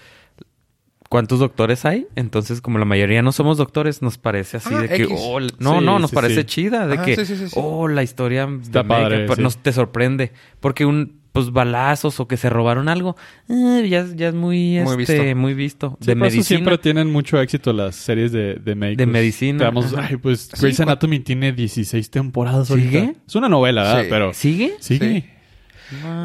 [1.08, 2.06] ¿cuántos doctores hay?
[2.16, 5.16] Entonces, como la mayoría no somos doctores, nos parece así Ah, de que, X.
[5.20, 6.44] oh, no, Sí, no, nos sí, parece sí.
[6.46, 7.54] chida, de Ajá, que, sí, sí, sí, sí.
[7.62, 9.40] oh, la historia Está de padre, sí.
[9.42, 13.16] nos te sorprende, porque un, pues, balazos o que se robaron algo,
[13.48, 15.36] eh, ya, ya es muy, Muy este, visto.
[15.38, 15.96] muy visto.
[16.00, 16.44] Sí, de por eso medicina.
[16.58, 18.98] siempre tienen mucho éxito las series de, de médicos.
[18.98, 19.58] De medicina.
[19.58, 20.06] Te damos- Ajá.
[20.10, 22.98] ay, pues Sí, Grey's Anatomy tiene 16 temporadas ¿Sigue?
[23.00, 23.20] ahorita.
[23.26, 24.02] Es una novela, ¿verdad?
[24.02, 24.06] Sí.
[24.10, 24.74] Pero ¿Sigue?
[24.80, 25.32] sigue.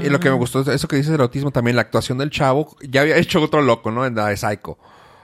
[0.03, 2.31] Y lo que me gustó, es eso que dices del autismo también, la actuación del
[2.31, 4.05] chavo, ya había hecho otro loco, ¿no?
[4.07, 4.79] En la de Psycho.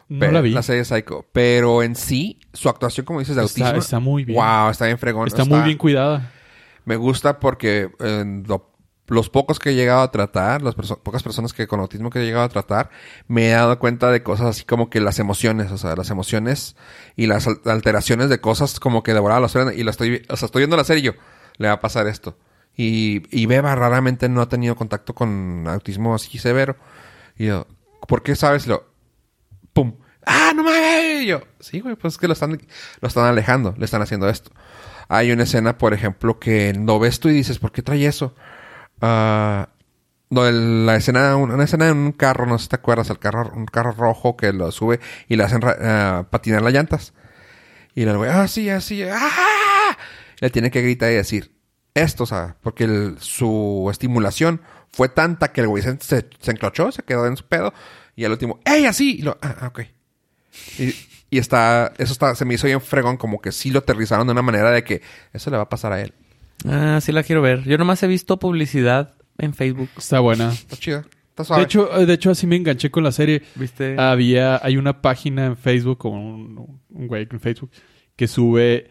[0.09, 0.51] No Pero- la vi.
[0.51, 1.25] La serie de Psycho.
[1.33, 3.79] Pero en sí, su actuación, como dices, de Está- autismo...
[3.79, 4.37] está muy bien.
[4.39, 5.27] Wow, está bien fregón.
[5.27, 6.31] Está muy bien cuidada.
[6.85, 8.69] Me gusta porque en lo-
[9.07, 12.19] los pocos que he llegado a tratar, las perso- pocas personas que con autismo que
[12.19, 12.89] he llegado a tratar,
[13.27, 16.75] me he dado cuenta de cosas así como que las emociones, o sea, las emociones
[17.15, 20.35] y las al- alteraciones de cosas como que devoraba la serie y la estoy, o
[20.37, 21.13] sea, estoy viendo la serie y yo,
[21.57, 22.37] le va a pasar esto.
[22.75, 26.75] Y, y Beba raramente no ha tenido contacto con autismo así severo.
[27.37, 27.65] Y yo,
[28.07, 28.67] ¿por qué sabes?
[28.67, 28.85] Lo,
[29.73, 29.95] ¡pum!
[30.25, 31.25] ¡Ah, no mames!
[31.25, 32.61] Yo, sí, güey, pues es que lo están,
[33.01, 34.51] lo están alejando, le están haciendo esto.
[35.07, 38.35] Hay una escena, por ejemplo, que no ves tú y dices, ¿por qué trae eso?
[39.01, 39.69] Ah,
[40.31, 43.51] el- la escena, una escena en un carro, no sé si te acuerdas, el carro,
[43.55, 47.13] un carro rojo que lo sube y le hacen ah, patinar las llantas.
[47.95, 49.97] Y el güey, ah, sí, así, ¡ah!
[50.39, 51.51] le tiene que gritar y decir
[51.93, 57.25] esto, o sea, porque su estimulación fue tanta que el güey se, enclochó, se quedó
[57.25, 57.73] en su pedo
[58.15, 59.17] y al último, ¡ey, así!
[59.19, 59.81] Y lo, ah, ah, ok.
[60.77, 60.93] Y,
[61.31, 64.33] y está, eso está, se me hizo bien fregón, como que sí lo aterrizaron de
[64.33, 65.01] una manera de que
[65.33, 66.13] eso le va a pasar a él.
[66.65, 67.63] Ah, sí la quiero ver.
[67.63, 69.89] Yo nomás he visto publicidad en Facebook.
[69.97, 70.51] Está buena.
[70.51, 71.61] Está chido, está suave.
[71.61, 73.43] De hecho, eh, de hecho, así me enganché con la serie.
[73.55, 73.95] ¿Viste?
[73.99, 77.71] Había, hay una página en Facebook, o un, un güey en Facebook,
[78.15, 78.89] que sube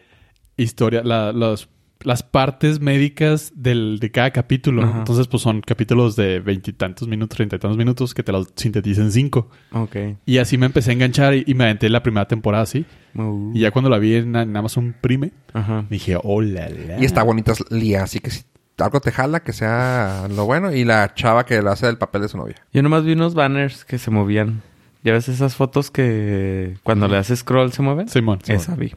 [0.55, 1.69] historia, la- los-
[2.03, 4.83] las partes médicas del, de cada capítulo.
[4.83, 9.11] Entonces, pues son capítulos de veintitantos minutos, treinta y tantos minutos que te los sintetizan
[9.11, 9.49] cinco.
[9.71, 9.95] Ok.
[10.25, 12.85] Y así me empecé a enganchar y, y me aventé la primera temporada así.
[13.15, 15.85] Uh, Y ya cuando la vi en, en Amazon Prime, Ajá.
[15.89, 17.01] dije, hola, la.
[17.01, 18.43] Y está bonita Lía, así que si
[18.77, 20.71] algo te jala, que sea lo bueno.
[20.73, 22.55] Y la chava que le hace el papel de su novia.
[22.71, 24.61] Yo nomás vi unos banners que se movían.
[25.03, 28.09] ¿Ya ves esas fotos que cuando le haces scroll se mueven?
[28.09, 28.39] Simón.
[28.43, 28.61] Simón.
[28.61, 28.93] Esa vi.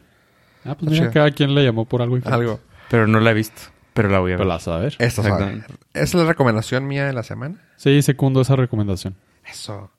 [0.64, 2.42] Ah, pues mira, cada quien le llamó por algo diferente.
[2.44, 2.60] Algo.
[2.90, 3.62] Pero no la he visto.
[3.94, 4.48] Pero la voy a Pero ver.
[4.48, 4.96] la vas a ver.
[4.98, 5.22] Esta.
[5.22, 5.66] Exactamente.
[5.94, 7.56] Es la recomendación mía de la semana.
[7.76, 9.14] Sí, secundo esa recomendación.
[9.50, 9.90] Eso.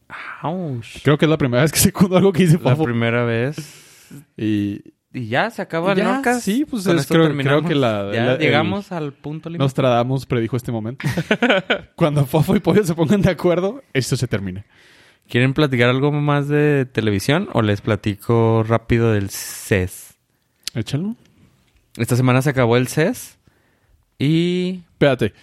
[0.43, 1.01] Ouch.
[1.03, 3.57] Creo que es la primera vez que secundo algo que hice La primera vez.
[4.37, 4.81] Y
[5.13, 6.41] Y ya se acaba el Ya, Nordcast.
[6.41, 7.61] sí, pues Con es- esto creo- terminamos.
[7.63, 9.61] creo que la- Ya la- llegamos al punto límite.
[9.63, 11.05] Nostradamus predijo este momento.
[11.97, 14.65] Cuando Fofo y Pollo se pongan de acuerdo, esto se termina.
[15.27, 20.15] ¿Quieren platicar algo más de televisión o les platico rápido del CES?
[20.75, 21.15] Échalo.
[21.97, 23.37] Esta semana se acabó el CES
[24.17, 24.83] y...
[24.93, 25.33] Espérate.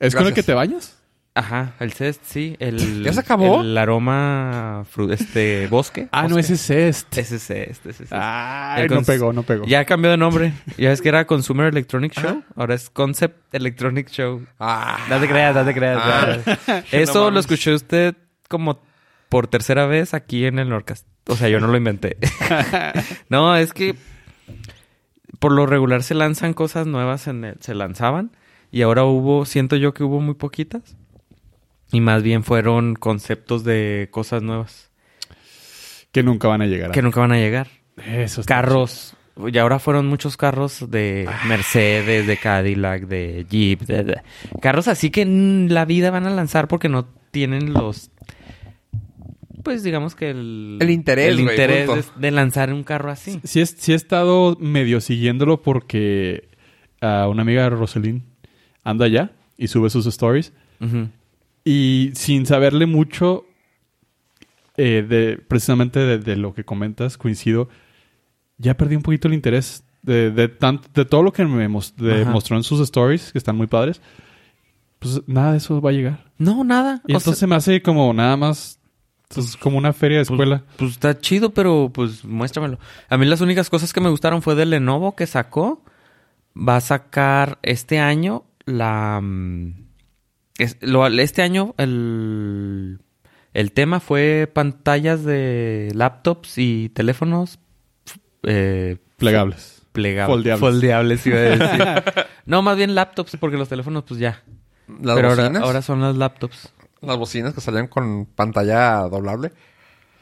[0.00, 0.98] ¿Es con el que te bañas?
[1.36, 2.56] Ajá, el CES, sí.
[2.60, 3.60] El, ¿Ya se acabó?
[3.62, 6.08] El aroma fru- este bosque.
[6.12, 7.18] Ah, no, ese es Cest.
[7.18, 8.08] Ese es CES, ese es CES.
[8.12, 9.64] Ay, El no pegó, no pegó.
[9.66, 10.52] Ya cambió de nombre.
[10.78, 12.44] Ya ves que era Consumer Electronic Show.
[12.54, 14.46] Ahora es Concept Electronic Show.
[14.60, 14.98] Ah.
[15.10, 16.00] No te creas, no te creas.
[16.00, 16.82] Ah.
[16.92, 18.14] Eso No lo escuché usted
[18.48, 18.80] como
[19.28, 21.06] por tercera vez aquí en el Norcast.
[21.26, 22.16] O sea, yo no lo inventé.
[23.28, 23.96] no, es que
[25.44, 28.30] por lo regular se lanzan cosas nuevas en el, se lanzaban
[28.72, 30.96] y ahora hubo, siento yo que hubo muy poquitas
[31.92, 34.90] y más bien fueron conceptos de cosas nuevas
[36.12, 36.90] Que nunca van a llegar.
[36.90, 37.68] a- que nunca van a llegar.
[38.06, 39.16] Eso está Carros.
[39.52, 43.80] Y ahora fueron muchos carros de Mercedes, de Cadillac, de Jeep.
[43.82, 44.22] de- de-
[44.62, 48.10] Carros así que en la vida van a lanzar porque no tienen los...
[49.64, 50.78] Pues digamos que el...
[50.80, 52.06] El interés, El güey, interés punto.
[52.20, 53.40] de, lanzar un carro así.
[53.42, 56.48] Sí, es- sí he estado medio siguiéndolo porque
[57.00, 58.22] a una amiga de Roselyn
[58.84, 60.52] anda allá y sube sus stories.
[61.64, 63.46] Y sin saberle mucho,
[64.76, 67.68] eh, de, precisamente de, de lo que comentas, coincido,
[68.58, 71.94] ya perdí un poquito el interés de, de, tant- de todo lo que me mos-
[71.96, 72.30] de- Ajá.
[72.30, 74.02] mostró en sus stories, que están muy padres.
[74.98, 76.30] Pues nada de eso va a llegar.
[76.38, 77.00] No, nada.
[77.06, 78.78] Y O entonces sea, se me hace como nada más,
[79.28, 80.62] pues, como una feria de escuela.
[80.76, 82.78] pues está chido, pero pues muéstramelo.
[83.08, 85.82] A mí las únicas cosas que me gustaron fue de Lenovo que sacó.
[86.56, 89.20] Va a sacar este año la...
[89.22, 89.74] mm,
[90.58, 93.00] es- lo- este año el,
[93.54, 97.58] el tema fue pantallas de laptops y teléfonos
[98.44, 99.82] eh, Plegables.
[99.92, 100.32] plegables.
[100.32, 100.60] Foldeables.
[100.60, 102.24] Foldeables, iba a decir.
[102.46, 104.42] no, más bien laptops, porque los teléfonos pues ya.
[105.02, 106.72] Las Pero ahora, ahora son las laptops.
[107.06, 109.52] Las bocinas que salían con pantalla doblable.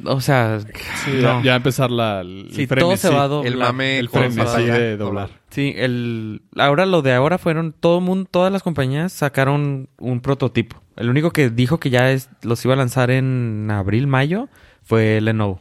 [0.04, 0.58] O sea,
[1.04, 1.20] Sí, no.
[1.20, 3.08] ya, ya empezar la, el Sí, todo se frenesí.
[3.08, 3.52] va a doblar.
[3.52, 5.30] El mame El con frenesí pantalla de doblar.
[5.50, 10.82] Sí, el ahora lo de ahora fueron todo mundo, todas las compañías sacaron un prototipo.
[10.96, 14.48] El único que dijo que ya es, los iba a lanzar en abril, mayo
[14.82, 15.60] fue Lenovo.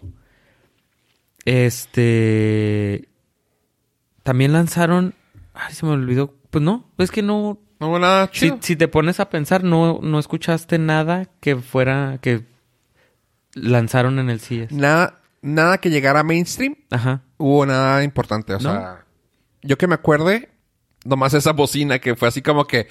[1.45, 3.07] Este
[4.23, 5.15] también lanzaron,
[5.53, 8.57] ay, se me olvidó, pues no, es que no No hubo nada si, chido.
[8.61, 12.45] si te pones a pensar no no escuchaste nada que fuera que
[13.53, 14.71] lanzaron en el CES.
[14.71, 16.75] Nada, nada que llegara a mainstream.
[16.89, 17.21] Ajá.
[17.37, 18.53] Hubo nada importante.
[18.53, 18.71] O ¿No?
[18.71, 19.05] sea,
[19.63, 20.49] yo que me acuerde,
[21.03, 22.87] nomás esa bocina que fue así como que,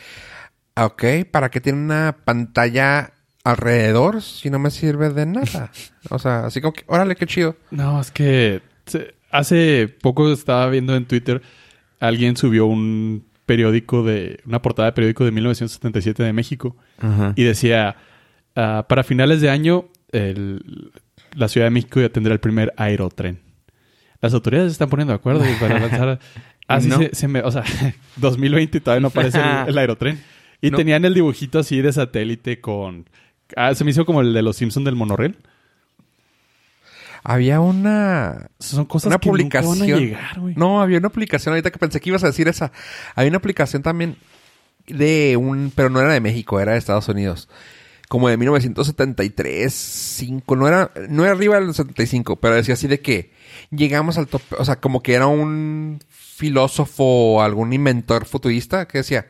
[0.74, 3.12] ah, ok, ¿para qué tiene una pantalla
[3.44, 5.70] alrededor si no me sirve de nada?
[6.10, 7.56] o sea, así como que, órale, qué chido.
[7.70, 11.40] No, es que se- hace poco estaba viendo en Twitter,
[12.00, 17.32] alguien subió un periódico de, una portada de periódico de 1977 de México Ajá.
[17.34, 17.96] y decía,
[18.54, 20.92] ah, para finales de año, el-
[21.34, 23.40] la Ciudad de México ya tendrá el primer aerotren.
[24.20, 26.20] Las autoridades se están poniendo de acuerdo y para lanzar...
[26.68, 26.98] Así No.
[26.98, 27.40] se, se me...
[27.40, 27.64] O sea,
[28.18, 30.20] 2020 y todavía no aparece el, el aerotren.
[30.60, 30.76] Y No.
[30.76, 33.06] tenían el dibujito así de satélite con...
[33.56, 35.36] Ah, se me hizo como el de los Simpsons del monorriel.
[37.22, 38.48] Había una...
[38.58, 39.78] Son cosas una que nunca publicación.
[39.78, 40.54] van a llegar, güey.
[40.56, 42.72] no, había una aplicación ahorita que pensé que ibas a decir esa.
[43.14, 44.16] Había una aplicación también
[44.86, 47.48] de un, pero no era de México, era de Estados Unidos.
[48.08, 53.00] Como de 1973, 5, no era, no era arriba del 75, pero decía así de
[53.00, 53.32] que
[53.70, 58.98] llegamos al tope, o sea, como que era un filósofo o algún inventor futurista que
[58.98, 59.26] decía,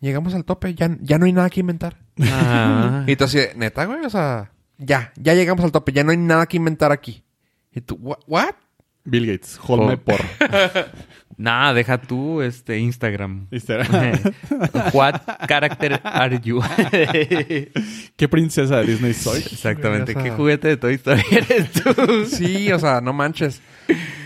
[0.00, 1.98] llegamos al tope, ya, ya no hay nada que inventar.
[2.20, 3.04] Ah.
[3.06, 6.10] Y tú así, de, neta, güey, o sea, ya, ya llegamos al tope, ya no
[6.12, 7.22] hay nada que inventar aquí.
[7.72, 8.54] Y tú, "Wha- ¿what?
[9.04, 9.88] Bill Gates, hold Oh.
[9.88, 10.24] my porro.
[11.40, 13.46] Nah, deja tú este Instagram.
[13.48, 13.78] ¿Viste?
[14.92, 16.60] What character are you?
[18.16, 19.38] ¿Qué princesa de Disney soy?
[19.38, 20.16] Exactamente.
[20.16, 22.24] ¿Qué juguete de Toy Story eres tú?
[22.26, 23.62] Sí, o sea, no manches.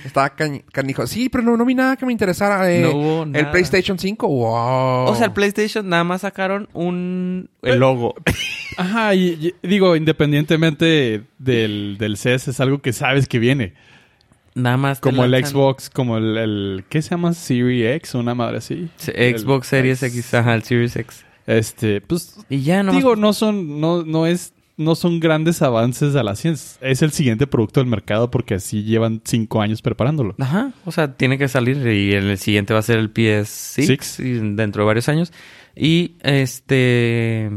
[0.05, 1.07] Estaba cañ- canijo.
[1.07, 2.71] Sí, pero no, no vi nada que me interesara.
[2.73, 3.51] eh, No hubo El.
[3.51, 5.07] PlayStation 5, wow.
[5.11, 7.49] O sea, el PlayStation nada más sacaron un...
[7.63, 8.15] El logo.
[8.79, 13.75] Ajá, y, y digo, independientemente del, del CES, es algo que sabes que viene.
[14.55, 15.01] Nada más.
[15.01, 17.33] Como el lanzan- Xbox, como el, el- ¿Qué se llama?
[17.33, 18.89] Series X, una madre así.
[18.99, 21.25] Xbox El- Series X, ajá, el Series X.
[21.47, 22.93] Este, pues, Y ya no.
[22.93, 26.79] digo, no son, no, no es, no son grandes avances a la ciencia.
[26.87, 30.35] Es el siguiente producto del mercado porque así llevan cinco años preparándolo.
[30.39, 33.45] Ajá, o sea, tiene que salir y el siguiente va a ser el PS6
[33.85, 34.21] Six.
[34.21, 35.33] y dentro de varios años.
[35.77, 37.51] Y este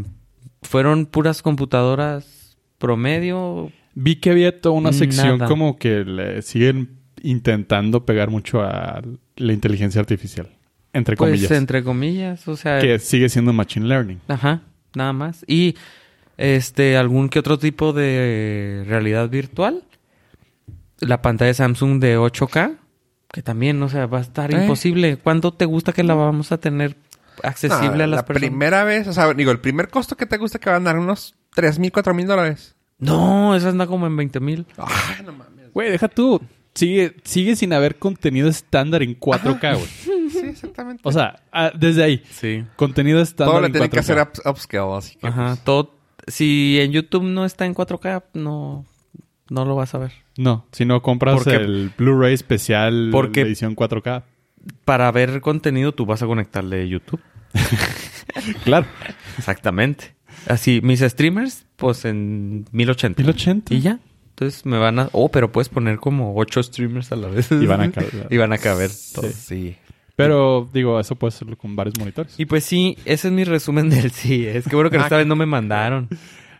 [0.61, 3.71] fueron puras computadoras promedio.
[3.93, 5.47] Vi que había toda una sección Nada.
[5.49, 9.01] como que le siguen intentando pegar mucho a
[9.37, 10.49] la inteligencia artificial.
[10.93, 11.51] Entre Pues comillas.
[11.51, 14.19] entre comillas, o sea, Que sigue siendo machine learning.
[14.27, 14.61] ajá,
[14.95, 15.43] nada más.
[15.47, 15.75] Y
[16.37, 19.83] este algún que otro tipo de realidad virtual.
[20.99, 22.77] La pantalla de Samsung de 8K,
[23.31, 24.61] que también, o sea, va a estar Eh.
[24.61, 25.17] imposible.
[25.17, 26.95] ¿Cuándo te gusta que la vamos a tener
[27.43, 28.49] accesible Ah, a las la personas?
[28.49, 30.99] primera vez, o sea, digo, el primer costo que te gusta que van a dar
[30.99, 32.75] unos 3 mil, 4 mil dólares.
[32.97, 34.65] No, esa anda como en 20 mil.
[34.77, 35.73] Ay, no mames.
[35.73, 36.41] Güey, deja tú.
[36.73, 39.85] Sigue, sigue sin haber contenido estándar en 4K, güey.
[40.29, 41.01] Sí, exactamente.
[41.05, 42.23] O sea, ah, desde ahí.
[42.31, 42.65] Sí.
[42.77, 43.99] Contenido estándar todo le en tienen que 4K.
[43.99, 45.27] hacer up- upscale, así que.
[45.27, 45.94] Ajá, pues, todo.
[46.27, 48.85] Si en YouTube no está en 4K, no,
[49.49, 50.11] no lo vas a ver.
[50.37, 54.23] No, si no compras Porque- el Blu-ray especial Porque- de edición 4K.
[54.83, 57.21] Para ver contenido, tú vas a conectarle YouTube.
[58.63, 58.85] Claro.
[59.37, 60.13] Exactamente.
[60.47, 63.21] Así, mis streamers, pues en 1080.
[63.23, 63.73] 1080.
[63.73, 63.99] Y ya.
[64.29, 65.09] Entonces me van a.
[65.13, 67.49] Oh, pero puedes poner como 8 streamers a la vez.
[67.51, 68.27] Y van a caber.
[68.29, 69.13] y van a caber Sí.
[69.15, 69.31] todos.
[69.33, 69.75] Sí.
[70.15, 72.39] Pero, digo, eso puede hacerlo con varios monitores.
[72.39, 74.45] Y pues sí, ese es mi resumen del sí.
[74.47, 76.07] Es que bueno que Ah, esta vez no me mandaron.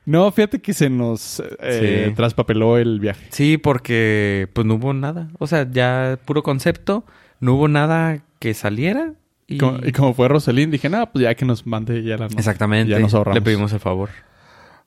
[0.05, 2.13] No, fíjate que se nos eh, Sí.
[2.15, 3.25] traspapeló el viaje.
[3.31, 5.29] Sí, porque pues no hubo nada.
[5.39, 7.05] O sea, ya puro concepto.
[7.39, 9.13] No hubo nada que saliera.
[9.47, 9.57] Y...
[9.57, 12.91] Co- Y como fue Roselín, dije, no, pues ya que nos mande ya la Exactamente.
[12.91, 13.35] Ya nos ahorramos.
[13.35, 14.09] Le pedimos el favor.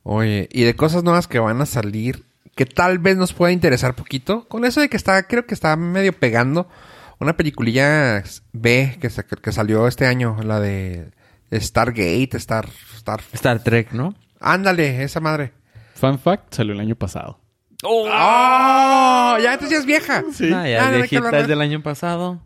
[0.02, 3.94] Oye, y de cosas nuevas que van a salir, que tal vez nos pueda interesar
[3.94, 6.68] poquito, con eso de que está, creo que está medio pegando
[7.20, 11.11] una peliculilla B que, sa- que salió este año, la de
[11.52, 13.20] Stargate, Star, Star.
[13.33, 14.14] Star Trek, ¿no?
[14.40, 15.52] Ándale, esa madre.
[15.94, 17.40] Fun fact, salió el año pasado.
[17.83, 18.09] ¡Oh!
[18.11, 19.37] ¡Oh!
[19.42, 20.24] Ya entonces ya es vieja.
[20.33, 20.50] Sí.
[20.52, 22.40] Ah, ya viejita es del año pasado.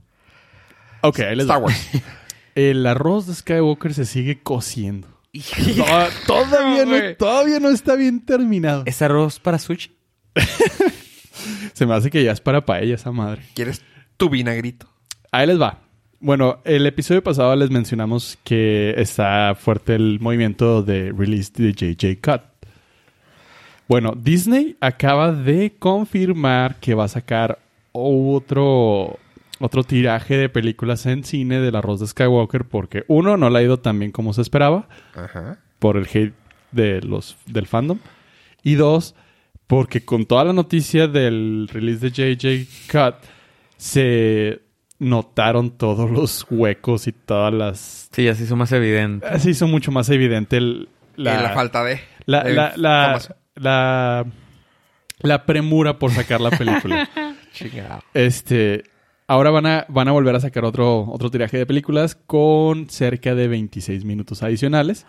[1.02, 1.64] Ok, ahí les Star va.
[1.66, 1.88] Wars.
[2.54, 5.08] El arroz de Skywalker se sigue cociendo.
[6.26, 8.82] Todavía, no, todavía no está bien terminado.
[8.85, 9.90] ¿Es arroz para Switch?
[11.72, 13.42] Se me hace que ya es para paella esa madre.
[13.54, 13.82] ¿Quieres
[14.22, 14.87] tu vinagrito?
[15.32, 15.80] Ahí les va.
[16.20, 22.20] Bueno, el episodio pasado les mencionamos que está fuerte el movimiento de release de JJ
[22.22, 22.42] Cut.
[23.88, 27.58] Bueno, Disney acaba de confirmar que va a sacar
[27.90, 29.18] otro,
[29.58, 33.62] otro tiraje de películas en cine del arroz de Skywalker porque uno, no le ha
[33.62, 35.58] ido tan bien como se esperaba Ajá.
[35.80, 36.35] por el hate
[36.70, 37.98] de los, del fandom.
[38.62, 39.16] Y dos,
[39.66, 43.16] porque con toda la noticia del release de JJ Cut,
[43.83, 44.61] se
[45.01, 48.09] notaron todos los huecos y todas las...
[48.12, 49.27] Sí, así hizo más evidente.
[49.40, 52.01] Se hizo mucho más evidente el- La, la falta de.
[52.27, 53.21] la, de la, la,
[53.57, 54.25] la,
[55.23, 57.09] la premura por sacar la película.
[58.14, 58.85] Este,
[59.27, 63.35] ahora van a, van a volver a sacar otro, otro tiraje de películas con cerca
[63.35, 65.05] de 26 minutos adicionales.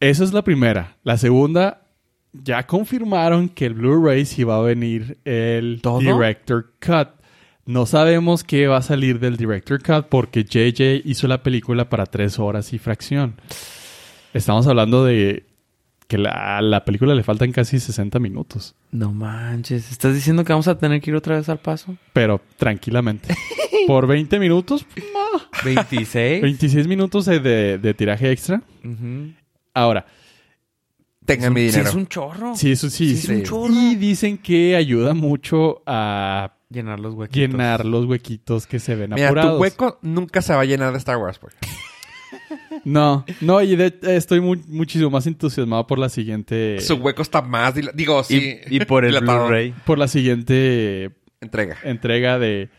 [0.00, 0.96] Eso es la primera.
[1.02, 1.82] La segunda,
[2.32, 5.98] ya confirmaron que el Blu-ray sí va a venir el ¿Todo?
[5.98, 7.08] Director Cut.
[7.66, 12.06] No sabemos qué va a salir del Director Cut porque JJ hizo la película para
[12.06, 13.34] tres horas y fracción.
[14.32, 15.44] Estamos hablando de
[16.08, 18.74] que la, la película le faltan casi 60 minutos.
[18.90, 19.92] No manches.
[19.92, 21.96] ¿Estás diciendo que vamos a tener que ir otra vez al paso?
[22.12, 23.34] Pero tranquilamente.
[23.86, 24.86] Por 20 minutos,
[25.64, 26.42] 26.
[26.42, 28.62] 26 minutos de, tiraje extra.
[29.74, 30.06] Ahora,
[31.34, 31.88] Tengan mi Sí, dinero.
[31.88, 32.54] es un chorro.
[32.56, 33.16] sí, eso sí.
[33.16, 33.72] Sí, es un chorro.
[33.72, 37.50] Y dicen que ayuda mucho a Llenar los huequitos.
[37.50, 39.56] llenar los huequitos que se ven Mira, apurados.
[39.56, 41.54] tu hueco nunca se va a llenar de Star Wars, pues.
[42.84, 46.80] No, no, y de- estoy muy- muchísimo más entusiasmado por la siguiente...
[46.80, 47.74] Su hueco está más...
[47.94, 48.58] Digo, sí.
[48.70, 49.18] y por el.
[49.20, 49.74] Blu-ray.
[49.84, 51.10] Por la siguiente
[51.40, 51.76] Entrega.
[51.84, 52.70] entrega de...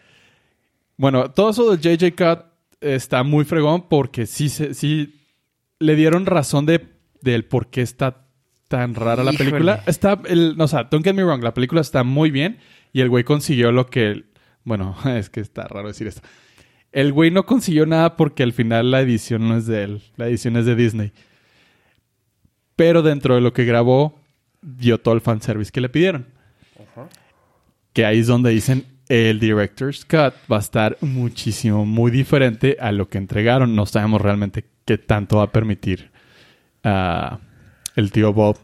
[0.97, 2.45] Bueno, todo eso del JJ Cut
[2.79, 5.21] está muy fregón porque sí, se, sí
[5.79, 6.87] le dieron razón de,
[7.21, 8.25] del por qué está
[8.71, 9.83] tan rara la película.
[9.85, 12.57] Está, el, no, o sea, don't get me wrong, la película está muy bien
[12.93, 14.23] y el güey consiguió lo que...
[14.63, 16.21] Bueno, es que está raro decir esto.
[16.93, 20.27] El güey no consiguió nada porque al final la edición no es de él, la
[20.27, 21.11] edición es de Disney.
[22.77, 24.17] Pero dentro de lo que grabó,
[24.61, 26.27] dio todo el fanservice que le pidieron.
[27.91, 32.93] Que ahí es donde dicen el director's cut va a estar muchísimo, muy diferente a
[32.93, 33.75] lo que entregaron.
[33.75, 36.09] No sabemos realmente qué tanto va a permitir
[36.83, 37.39] a
[37.95, 38.57] el tío Bob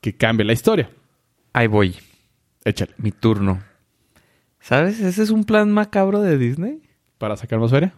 [0.00, 0.90] que cambie la historia.
[1.52, 1.96] Ahí voy.
[2.64, 2.92] Échale.
[2.98, 3.62] Mi turno.
[4.60, 5.00] ¿Sabes?
[5.00, 6.82] Ese es un plan macabro de Disney.
[7.18, 7.94] Para sacar más feria.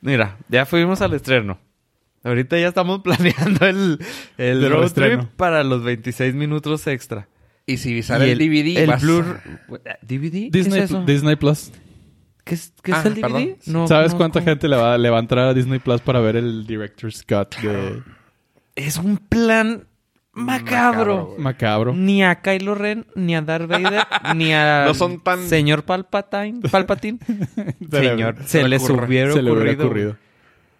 [0.00, 1.58] Mira, ya fuimos al estreno.
[2.24, 3.98] Ahorita ya estamos planeando el,
[4.38, 5.22] el road estreno.
[5.22, 7.28] trip para los 26 minutos extra.
[7.66, 9.40] Y si sale Y el, DVD, el vas- Blur...
[10.02, 10.30] ¿DVD?
[10.30, 11.04] ¿Qué Disney, es eso?
[11.04, 11.70] Disney Plus.
[12.44, 13.56] ¿Qué es, qué es Ah, el DVD?
[13.66, 16.36] No ¿Sabes cuánta gente le va, le va a entrar a Disney Plus para ver
[16.36, 18.02] el director's cut de
[18.74, 19.86] Es un plan
[20.32, 21.34] macabro.
[21.38, 21.94] Macabro?
[21.94, 24.04] Ni a Kylo Ren, ni a Darth Vader,
[24.36, 27.18] ni a No son tan- señor Palpatine, Palpatine.
[27.90, 30.16] Señor, se se, le les hubiera Se le hubiera ocurrido.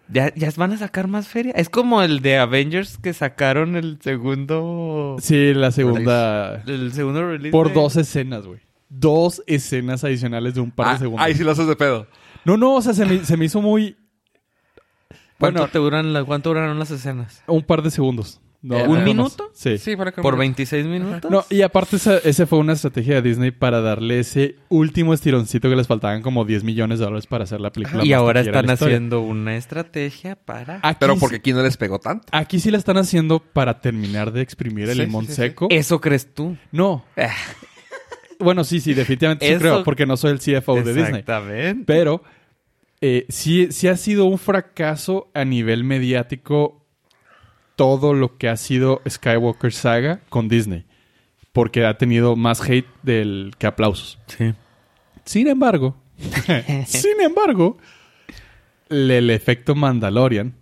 [0.09, 1.53] Ya, ya van a sacar más feria.
[1.55, 5.15] Es como el de Avengers que sacaron el segundo...
[5.21, 6.61] Sí, la segunda.
[6.67, 7.51] El segundo release.
[7.51, 8.59] Por de- dos escenas, güey.
[8.89, 11.25] Dos escenas adicionales de un par de Ah, segundos.
[11.25, 12.05] ahí sí lo haces de pedo.
[12.45, 13.95] No, no, o sea, se me, se me hizo muy.
[15.39, 17.41] ¿Cuánto, Bueno, te duran la- ¿Cuánto duraron las escenas?
[17.47, 18.39] un par de segundos.
[18.63, 19.03] No, no ¿un más.
[19.03, 19.51] minuto?
[19.53, 19.77] Sí.
[19.77, 21.29] Sí, ¿Por 26 minutos?
[21.29, 25.69] No, y aparte esa, ese fue una estrategia de Disney para darle ese último estironcito
[25.69, 28.05] que les faltaban como 10 millones de dólares para hacer la película.
[28.05, 30.79] y ahora están haciendo una estrategia para...
[30.81, 32.25] Aquí Pero sí- porque aquí no les pegó tanto.
[32.31, 35.41] Aquí sí la están haciendo para terminar de exprimir el Sí, limón sí, sí, sí.
[35.41, 35.67] seco.
[35.69, 36.55] ¿Eso crees tú?
[36.71, 37.03] No.
[38.39, 41.03] Bueno, sí, sí, definitivamente sí Eso- creo, porque no soy el CFO de Disney.
[41.19, 41.83] Exactamente.
[41.85, 42.23] Pero
[42.99, 46.82] eh, sí, sí ha sido un fracaso a nivel mediático
[47.75, 50.85] todo lo que ha sido Skywalker Saga con Disney.
[51.51, 54.19] Porque ha tenido más hate del que aplausos.
[54.27, 54.53] Sí.
[55.25, 55.95] Sin embargo,
[56.85, 57.77] sin embargo,
[58.89, 60.55] el, el efecto Mandalorian,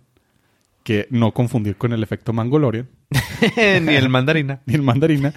[0.84, 2.88] que no confundir con el efecto Mangolorian,
[3.82, 4.60] Ni el mandarina.
[4.66, 5.32] ni el mandarina,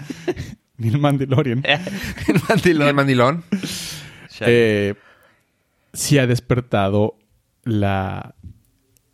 [0.78, 3.44] ni el Mandalorian, el el mandilón.
[4.40, 4.94] eh,
[5.92, 7.16] sí ha despertado
[7.64, 8.34] la,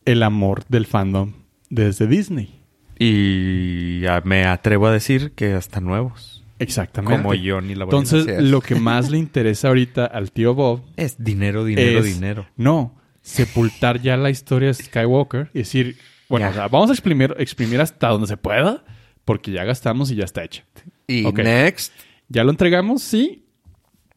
[0.04, 1.41] el amor del fandom
[1.72, 2.60] desde Disney.
[2.98, 6.44] Y me atrevo a decir que hasta nuevos.
[6.58, 7.16] Exactamente.
[7.16, 8.42] Como yo ni la voy a Entonces, es.
[8.44, 12.46] lo que más le interesa ahorita al tío Bob Es dinero, dinero, es, dinero.
[12.56, 15.96] No, sepultar ya la historia de Skywalker y decir,
[16.28, 18.84] bueno, o sea, vamos a exprimir, exprimir hasta donde se pueda,
[19.24, 20.64] porque ya gastamos y ya está hecha.
[21.08, 21.92] Y next.
[22.28, 23.44] Ya lo entregamos, sí.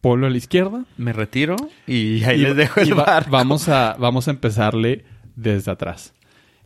[0.02, 0.86] Ponlo a la izquierda.
[0.98, 1.56] Me retiro
[1.88, 3.32] y ahí y les dejo el y va- barco.
[3.32, 5.04] Vamos a, vamos a empezarle
[5.36, 6.14] desde atrás.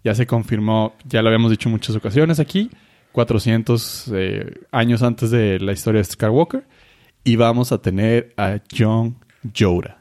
[0.04, 2.70] Ya se confirmó, ya lo habíamos dicho en muchas ocasiones aquí,
[3.12, 6.66] 400 eh, años antes de la historia de Skywalker.
[7.24, 10.00] Y vamos a tener a John Yoda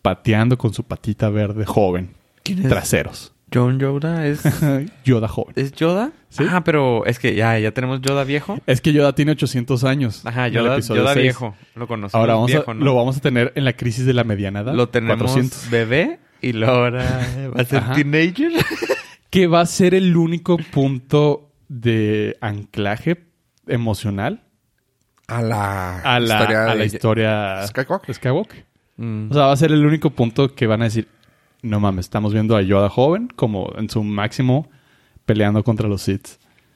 [0.00, 2.14] pateando con su patita verde joven.
[2.42, 2.68] ¿Quién es?
[2.68, 3.32] Traseros.
[3.52, 4.42] John Yoda es...
[5.04, 5.52] Yoda joven.
[5.56, 6.12] ¿Es Yoda?
[6.30, 6.44] Sí.
[6.48, 8.58] Ah, pero es que ya, ya tenemos Yoda viejo.
[8.66, 10.24] Es que Yoda tiene 800 años.
[10.24, 11.54] Ajá, Yoda, Yoda viejo.
[11.74, 12.84] Lo conocemos Ahora vamos viejo, a, ¿no?
[12.84, 14.74] lo vamos a tener en la crisis de la mediana edad.
[14.74, 15.70] Lo tenemos 400.
[15.70, 17.94] bebé y ahora va a ser Ajá.
[17.94, 18.52] teenager.
[19.32, 23.24] Que va a ser el único punto de anclaje
[23.66, 24.42] emocional
[25.26, 28.14] A la, a la historia a la de historia Skywalker.
[28.14, 28.64] Skywalker.
[28.98, 29.30] Mm.
[29.30, 31.08] O sea, va a ser el único punto que van a decir,
[31.62, 34.68] no mames, estamos viendo a Yoda joven como en su máximo
[35.24, 36.28] peleando contra los Sith.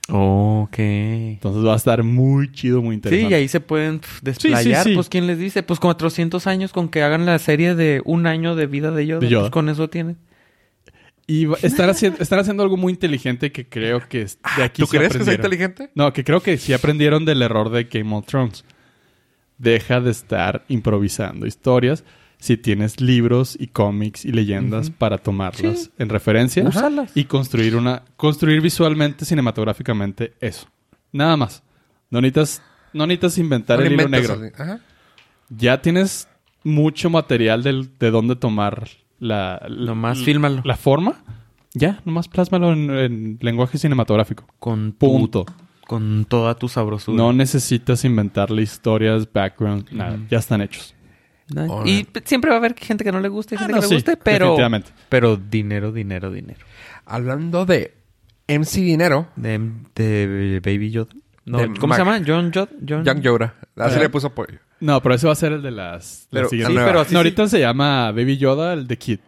[0.09, 0.79] ok.
[0.79, 3.31] Entonces va a estar muy chido, muy Sí, interesante.
[3.33, 4.85] y ahí se pueden desplayar.
[4.85, 4.95] sí.
[4.95, 5.63] Pues, ¿quién les dice?
[5.63, 9.21] Pues 400 años con que hagan la serie de un año de vida de Yoda.
[9.21, 9.43] De Yoda.
[9.45, 10.17] Pues con eso tienen.
[11.27, 14.97] Y están haciendo, están haciendo algo muy inteligente que creo que de aquí ¿Tú sí
[14.97, 15.35] crees que aprendieron.
[15.35, 15.91] inteligente?
[15.97, 18.65] No, que creo que sí aprendieron del error de Game of Thrones.
[19.59, 22.05] Deja de estar improvisando historias
[22.39, 25.91] si tienes libros y cómics y leyendas para tomarlas Sí.
[25.99, 26.63] en referencia
[27.15, 30.69] y construir una construir visualmente cinematográficamente eso.
[31.13, 31.63] Nada más.
[32.11, 32.63] No necesitas
[32.93, 34.39] no necesitas inventar No el hilo negro.
[34.57, 34.81] Ajá.
[35.49, 36.29] Ya tienes
[36.63, 38.89] mucho material del- de dónde tomar
[39.19, 40.63] la Nomás fílmalo.
[40.65, 41.23] la forma.
[41.75, 44.47] Ya, nomás plásmalo en, en lenguaje cinematográfico.
[44.59, 45.47] Con tu- Punto.
[45.87, 47.17] Con toda tu sabrosura.
[47.17, 50.19] No necesitas inventarle historias, background, nada.
[50.31, 50.95] Ya están hechos.
[51.55, 51.87] No.
[51.87, 53.83] Y siempre va a haber gente que no le guste y Ah, gente no, que
[53.85, 54.47] le sí, guste, pero...
[54.47, 54.91] definitivamente.
[55.09, 56.59] Pero dinero, dinero, dinero.
[57.05, 57.95] Hablando de
[58.49, 59.59] MC Dinero, De,
[59.95, 61.15] de Baby Yoda.
[61.47, 62.21] No, ¿Cómo se llama?
[62.27, 62.69] John Jod.
[62.87, 63.05] John...
[63.05, 63.55] Young Yoda.
[63.77, 64.01] Así Eh.
[64.01, 64.59] le puso pollo.
[64.81, 66.27] No, pero ese va a ser el de las...
[66.31, 66.77] Pero- las siguientes.
[66.77, 67.17] sí, pero así no, sí.
[67.17, 69.19] ahorita se llama Baby Yoda, el de Kid.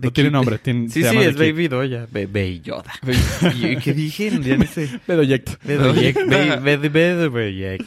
[0.00, 0.58] The no tiene nombre.
[0.58, 1.52] tiene- Sí, se sí, llama es The Kid.
[1.52, 2.06] Baby Doya.
[2.10, 2.92] Baby Yoda.
[3.60, 4.30] ¿Y ¿Qué dije?
[4.42, 4.88] Ya ni sé.
[5.06, 5.52] Bedoyecto.
[5.66, 6.26] Bedoyec-
[6.62, 7.84] Be- Be- Be- Bedoyec.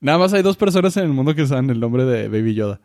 [0.00, 2.80] Nada más hay dos personas en el mundo que saben el nombre de Baby Yoda.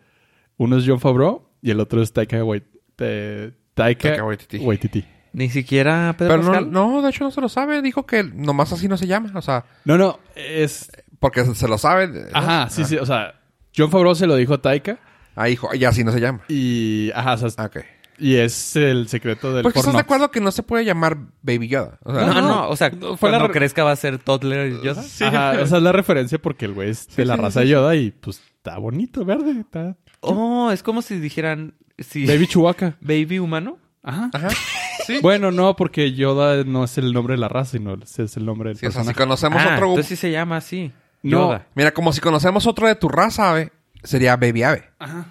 [0.57, 2.73] Uno es John Favreau y el otro es Taika Waititi.
[2.95, 5.05] Taika, Taika Waititi.
[5.35, 6.71] Ni siquiera Pedro Pero no, Pascal.
[6.71, 7.81] no, de hecho no se lo sabe.
[7.81, 9.31] Dijo que nomás así no se llama.
[9.35, 10.89] O sea, No, no, es...
[11.19, 12.07] porque se lo sabe.
[12.07, 12.21] ¿no?
[12.33, 12.85] Ajá, sí, Ah.
[12.85, 12.95] sí.
[12.97, 13.35] O sea,
[13.75, 14.97] John Favreau se lo dijo a Taika
[15.35, 16.39] Ah, hijo, ya así no se llama.
[16.47, 17.11] y...
[17.13, 17.77] Ajá, o sea, Ah, Ok.
[18.17, 21.67] y es el secreto del Porque estás de acuerdo que no se puede llamar Baby
[21.67, 21.99] Yoda.
[22.03, 22.69] O sea, No, no, no, no.
[22.69, 25.01] O sea, fue cuando la re- crezca va a ser Toddler Yoda.
[25.01, 27.93] Ajá, esa es la referencia porque el güey es de la sí, raza sí, Yoda
[27.97, 29.59] y pues está bonito, verde.
[29.59, 29.97] Está...
[30.21, 31.73] Oh, es como si dijeran...
[31.99, 32.25] Sí.
[32.25, 32.95] Baby Chewbacca.
[33.01, 33.77] Baby humano.
[34.03, 34.29] Ajá.
[34.33, 34.47] Ajá.
[35.05, 35.19] Sí.
[35.21, 38.69] Bueno, no, porque Yoda no es el nombre de la raza, sino es el nombre
[38.69, 39.87] del Sí, o sea, si conocemos ah, otro...
[39.89, 40.91] entonces sí se llama así.
[41.23, 41.47] No.
[41.47, 41.67] Yoda.
[41.75, 43.71] Mira, como si conocemos otro de tu raza, ave,
[44.03, 44.83] sería Baby Ave.
[44.99, 45.25] Ajá.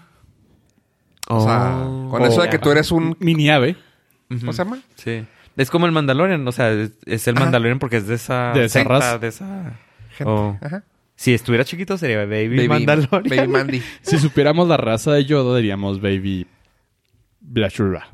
[1.29, 2.09] O sea, Oh.
[2.11, 3.17] con eso de que tú eres un...
[3.19, 3.77] Mini ave.
[4.29, 4.79] ¿Cómo se llama?
[4.97, 5.25] Sí.
[5.57, 6.47] Es como el Mandalorian.
[6.47, 7.45] O sea, es, es el Ajá.
[7.47, 8.53] Mandalorian porque es de esa...
[8.53, 9.19] De esa secta, raza.
[9.19, 9.79] De esa...
[10.11, 10.31] Gente.
[10.31, 10.59] Oh.
[10.61, 10.85] Ajá.
[11.17, 13.37] Si estuviera chiquito sería Baby, Baby, Mandalorian.
[13.37, 13.83] Baby Mandy.
[14.03, 16.47] Si supiéramos la raza de Yoda, diríamos Baby
[17.41, 18.09] Blashura.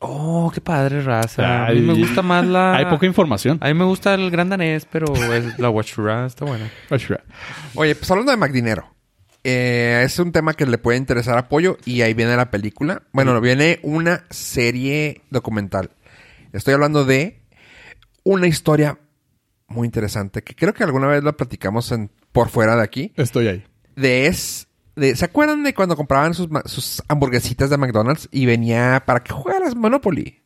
[0.00, 1.66] Oh, qué padre raza.
[1.66, 2.76] A mí me gusta más la...
[2.76, 3.58] Hay poca información.
[3.60, 6.70] A mí me gusta el gran danés, pero es la Wachura está buena.
[6.88, 7.24] Blashura.
[7.74, 8.94] Oye, pues hablando de McDinero.
[9.44, 13.02] eh, es un tema que le puede interesar apoyo y ahí viene la película.
[13.12, 15.90] Bueno, viene una serie documental.
[16.52, 17.42] Estoy hablando de
[18.22, 18.98] una historia
[19.66, 23.12] muy interesante que creo que alguna vez la platicamos en, por fuera de aquí.
[23.16, 23.64] Estoy ahí.
[23.96, 24.67] De es...
[24.98, 29.74] De, ¿Se acuerdan de cuando compraban sus, hamburguesitas de McDonald's y venía para que jugaras
[29.74, 30.42] Monopoly?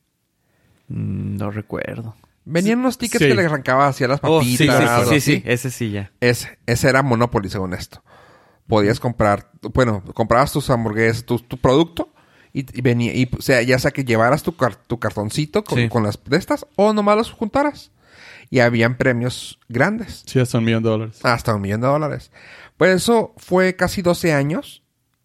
[0.88, 2.14] Mm, No recuerdo.
[2.44, 3.28] Venían unos tickets Sí.
[3.28, 5.09] que le arrancaba hacia las Oh, papitas.
[5.09, 6.11] sí, sí, sí, sí, ese sí ya.
[6.20, 8.03] Ese, ese era Monopoly, según esto.
[8.66, 12.12] Podías comprar, bueno, comprabas tus hamburguesas, tu, tu producto,
[12.53, 15.78] y, y venía, y, o sea, ya sea que llevaras tu, car- tu cartoncito con,
[15.78, 15.88] Sí.
[15.88, 17.90] con las de estas, o nomás los juntaras.
[18.50, 21.20] Y habían premios grandes, Sí, hasta un millón de dólares.
[21.22, 22.30] hasta un millón de dólares.
[22.77, 24.83] Pues eso fue casi 12 años,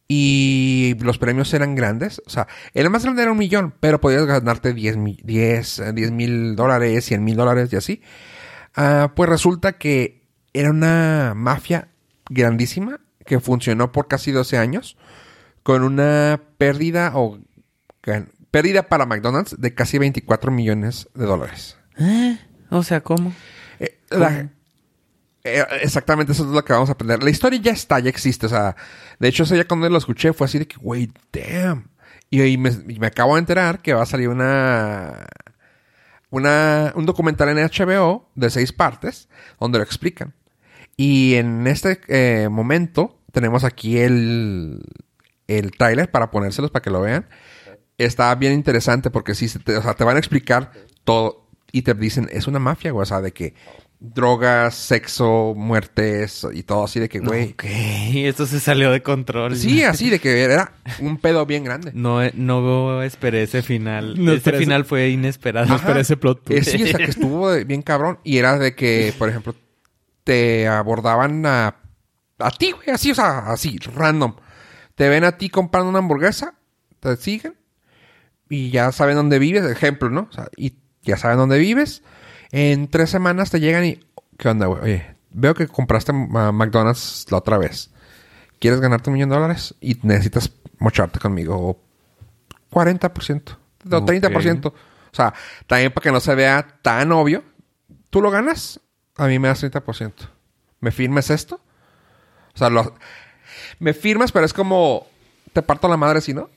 [0.09, 2.21] y los premios eran grandes.
[2.25, 5.91] O sea, el más grande era un millón, pero podías ganarte 10 mil 10, eh,
[5.93, 8.01] 10 mil dólares, 100 mil dólares y así.
[8.75, 10.23] Ah, pues resulta que
[10.53, 11.89] era una mafia
[12.29, 14.97] grandísima que funcionó por casi 12 años
[15.63, 17.39] con una pérdida o
[18.01, 21.77] gan- pérdida para McDonald's de casi 24 millones de dólares.
[21.99, 22.37] ¿Eh?
[22.69, 23.33] O sea, ¿cómo?
[23.79, 24.49] Eh, la-
[25.47, 27.23] eh, exactamente eso es lo que vamos a aprender.
[27.23, 28.45] La historia ya está, ya existe.
[28.45, 28.75] O sea,
[29.19, 31.89] de hecho, eso ya cuando lo escuché fue así de que, güey, damn.
[32.29, 35.27] Y, y me, me acabo de enterar que va a salir una,
[36.29, 39.29] una, un documental en HBO de seis partes
[39.59, 40.33] donde lo explican.
[40.97, 44.81] Y en este eh, momento tenemos aquí el,
[45.47, 47.27] el trailer para ponérselos para que lo vean.
[47.97, 50.71] Está bien interesante porque sí, o sea, te van a explicar
[51.03, 53.03] todo y te dicen, es una mafia, güey.
[53.03, 53.53] O sea, de que
[53.99, 57.51] drogas, sexo, muertes y todo así de que, güey.
[57.51, 59.55] Ok, esto se salió de control.
[59.55, 61.91] Sí, así de que era un pedo bien grande.
[61.95, 64.23] No, eh, no esperé ese final.
[64.23, 65.67] No esperé ese- final fue inesperado.
[65.67, 66.69] No esperé ese plot Eh, twist.
[66.69, 68.19] sí, o sea, que estuvo bien cabrón.
[68.23, 69.55] Y era de que, por ejemplo,
[70.23, 71.75] te abordaban a,
[72.39, 74.35] a ti, güey, así, o sea, así, random.
[74.95, 76.55] Te ven a ti comprando una hamburguesa,
[76.99, 77.55] te siguen
[78.49, 80.27] y ya saben dónde vives, ejemplo, ¿no?
[80.29, 82.03] O sea, y ya saben dónde vives.
[82.51, 83.99] En tres semanas te llegan y,
[84.37, 84.81] ¿qué onda, güey?
[84.83, 87.91] Oye, veo que compraste a McDonald's la otra vez.
[88.59, 89.75] ¿Quieres ganarte un millón de dólares?
[89.81, 91.55] Y necesitas mocharte conmigo.
[91.55, 91.79] O
[92.71, 93.57] 40%.
[93.91, 94.09] O Ok.
[94.09, 94.67] 30%.
[94.67, 94.73] O
[95.11, 95.33] sea,
[95.67, 97.43] también para que no se vea tan obvio.
[98.09, 98.79] Tú lo ganas,
[99.15, 100.13] a mí me das 30%.
[100.79, 101.59] ¿Me firmes esto?
[102.53, 102.93] O sea, lo,
[103.79, 105.07] me firmas, pero es como
[105.53, 106.49] te parto la madre si no.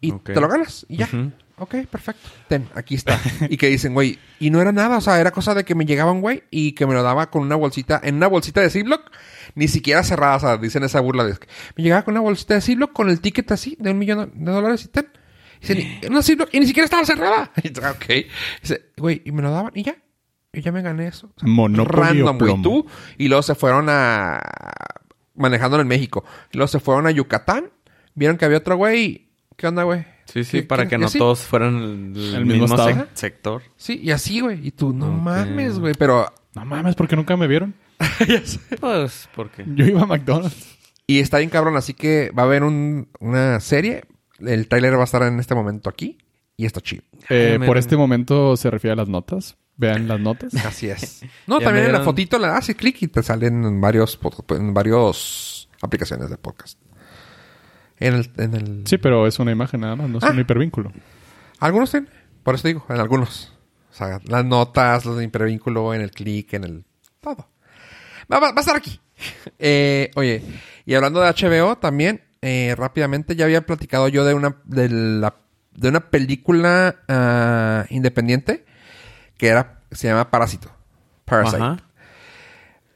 [0.00, 0.86] Y te lo ganas.
[0.88, 1.06] Y ya.
[1.06, 1.32] Ujú.
[1.60, 2.28] Ok, perfecto.
[2.48, 3.18] Ten, aquí está.
[3.48, 4.98] y que dicen, güey, y no era nada.
[4.98, 7.30] O sea, era cosa de que me llegaba un güey y que me lo daba
[7.30, 9.10] con una bolsita, en una bolsita de Ziploc,
[9.54, 10.36] ni siquiera cerrada.
[10.36, 13.08] O sea, dicen esa burla de que me llegaba con una bolsita de Ziploc con
[13.10, 15.08] el ticket así de un millón de dólares y ten.
[15.60, 17.50] Dicen, "Y- una Ziploc y ni siquiera estaba cerrada.
[17.62, 18.26] Y dice, ok.
[18.62, 19.96] Dice, güey, y me lo daban y ya.
[20.52, 21.26] Y ya me gané eso.
[21.36, 22.62] O sea, Monopolio random, güey.
[22.62, 22.86] Tú.
[23.18, 24.40] Y luego se fueron a.
[25.34, 26.24] Manejándolo en México.
[26.52, 27.70] Y luego se fueron a Yucatán.
[28.14, 29.28] Vieron que había otro güey.
[29.56, 30.04] ¿Qué onda, güey?
[30.32, 31.18] Sí, sí, ¿Qué- para qué- que no así?
[31.18, 32.68] todos fueran el, mismo
[33.14, 33.62] sector.
[33.76, 34.66] Sí, y así, güey.
[34.66, 35.94] Y tú, no mames, güey.
[35.98, 36.30] Pero.
[36.54, 37.74] No mames, porque nunca me vieron.
[38.80, 39.64] Pues, ¿por qué?
[39.74, 40.76] Yo iba a McDonald's.
[41.06, 44.04] Y está bien cabrón, así que va a haber un- una serie.
[44.40, 46.18] El tráiler va a estar en este momento aquí.
[46.56, 47.02] Y está chido.
[47.28, 49.56] Eh, por este momento se refiere a las notas.
[49.76, 50.52] Vean las notas.
[50.66, 51.22] Así es.
[51.46, 54.18] No, Ya también en la fotito le das y clic y te salen en varios
[54.50, 56.78] en varios aplicaciones de podcast.
[58.00, 60.30] En el, en el Sí, pero es una imagen nada más, no es Ah.
[60.30, 60.92] un hipervínculo.
[61.60, 62.10] algunos tienen,
[62.42, 63.52] por eso digo, en algunos.
[63.90, 66.84] O sea, las notas, los de hipervínculo, en el clic, en el
[67.20, 67.48] todo.
[68.32, 69.00] Va, va- va a estar aquí.
[69.58, 70.42] Eh, oye,
[70.86, 75.34] y hablando de HBO también, eh, rápidamente ya había platicado yo de una de la
[75.72, 78.64] de una película ah, independiente
[79.36, 80.70] que era se llama Parásito.
[81.24, 81.56] Parasite.
[81.62, 81.76] Ajá.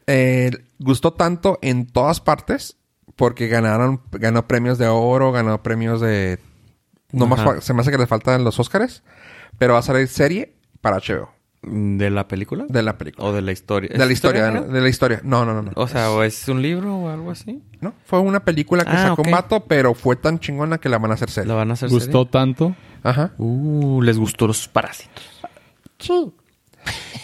[0.07, 2.77] Eh, gustó tanto en todas partes
[3.23, 6.41] porque ganaron ganó premios de oro, ganó premios de
[7.13, 7.61] no más Ajá.
[7.61, 9.05] se me hace que le faltan los Óscares,
[9.59, 11.31] pero va a salir serie para HBO
[11.63, 12.65] ¿De la película?
[12.69, 13.29] de la película.
[13.29, 13.91] ¿O de la historia?
[13.93, 14.65] De la ¿Es historia, creo?
[14.65, 15.21] de la historia.
[15.23, 15.71] No, no, no, no.
[15.77, 17.63] O sea, ¿o es un libro o algo así?
[17.81, 19.27] No, fue una película que Ah, sacó ok.
[19.29, 21.53] un vato, pero fue tan chingona que la van a hacer ¿La serie.
[21.55, 22.75] van a hacer Gustó tanto.
[23.05, 23.35] Ajá.
[23.39, 25.23] Uh, les gustó los parásitos.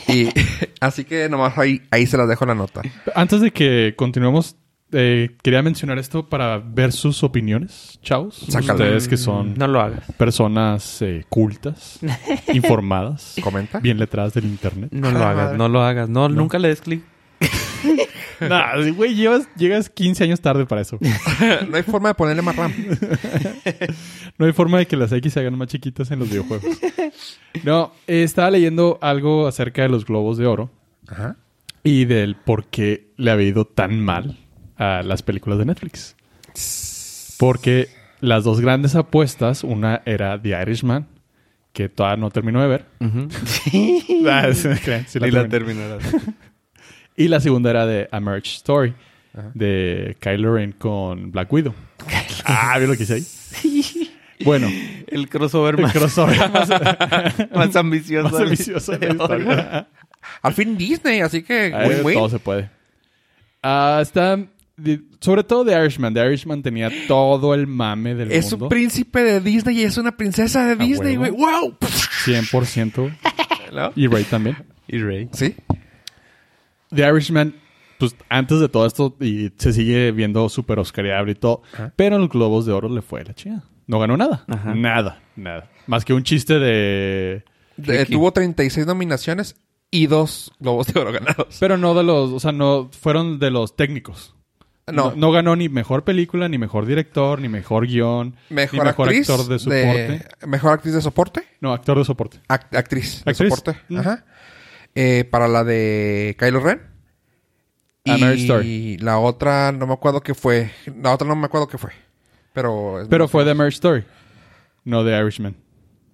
[0.07, 0.29] Y
[0.81, 2.83] así que nomás ahí, ahí se las dejo la nota.
[3.17, 4.55] Antes de que continuemos,
[4.93, 8.37] eh, quería mencionar esto para ver sus opiniones, chavos.
[8.49, 8.75] Sácalo.
[8.75, 10.05] Ustedes que son No lo hagas.
[10.17, 11.99] personas eh, cultas,
[12.55, 13.81] informadas, Comenta.
[13.81, 14.91] bien letradas del internet.
[14.93, 16.09] No lo hagas, no lo hagas.
[16.09, 17.03] No, nunca le des clic.
[18.41, 20.97] Nah, güey, llevas, llegas 15 años tarde para eso.
[21.69, 22.73] no hay forma de ponerle más RAM.
[24.39, 26.79] No hay forma de que las X se hagan más chiquitas en los videojuegos.
[27.65, 30.71] No, eh, estaba leyendo algo acerca de los globos de oro
[31.09, 31.35] Ajá.
[31.83, 34.39] y del por qué le había ido tan mal
[34.79, 36.15] a las películas de Netflix.
[37.39, 37.89] Porque
[38.21, 41.07] las dos grandes apuestas, una era The Irishman,
[41.73, 42.85] que todavía no terminó de ver.
[44.31, 45.49] Ah, sí, crean, sí la terminé.
[45.49, 46.03] terminarás.
[47.17, 48.95] Y la segunda era de A Marriage Story,
[49.55, 51.75] de Kylo Ren con Black Widow.
[52.45, 54.11] ah, ¿vio lo que hice ahí?
[54.45, 54.69] Bueno,
[55.09, 56.69] El crossover el más, crossover más,
[57.53, 58.31] más ambicioso.
[58.31, 59.89] más ambicioso de la historia.
[60.43, 61.73] Al fin Disney, así que
[62.15, 62.71] todo se puede.
[63.65, 64.39] Ah, está...
[64.79, 66.15] de- sobre todo The Irishman.
[66.15, 68.67] The Irishman tenía todo el mame del Es mundo.
[68.67, 71.31] un príncipe de Disney y es una princesa de Disney, güey.
[71.33, 71.77] ¡Wow!
[72.25, 73.17] 100%.
[73.73, 73.93] ¿No?
[73.97, 74.57] Y Ray también.
[74.87, 75.29] Y Rey.
[75.33, 75.55] Sí.
[76.95, 77.55] The Irishman,
[77.99, 81.93] pues antes de todo esto, y se sigue viendo súper oscariable y todo, Ajá.
[81.97, 83.65] pero en los Globos de Oro le fue la chingada.
[83.87, 84.45] No ganó nada.
[84.49, 84.75] Ajá.
[84.75, 85.71] Nada, nada.
[85.87, 87.43] Más que un chiste de...
[87.77, 89.57] De- tuvo 36 nominaciones
[89.91, 91.57] y dos Globos de Oro ganados.
[91.61, 92.31] Pero no de los...
[92.33, 92.91] O sea, no...
[92.99, 94.35] Fueron de los técnicos.
[94.93, 99.09] No, No, ganó ni mejor película, ni mejor director, ni mejor guion, mejor, ni mejor
[99.09, 100.27] actriz actor de soporte.
[100.47, 101.43] mejor actriz de soporte.
[101.61, 102.39] No, actor de soporte.
[102.49, 103.51] Ac- actriz de ¿Actriz?
[103.55, 103.81] soporte.
[103.89, 103.99] Mm.
[103.99, 104.25] Ajá.
[104.95, 106.81] Eh, para la de Kylo Ren.
[108.07, 108.97] A y Story.
[108.99, 110.71] la otra no me acuerdo qué fue.
[111.03, 111.91] La otra no me acuerdo qué fue.
[112.55, 113.07] Pero...
[113.11, 113.55] Pero fue The famosa.
[113.59, 114.05] Marriage Story.
[114.85, 115.55] No The Irishman.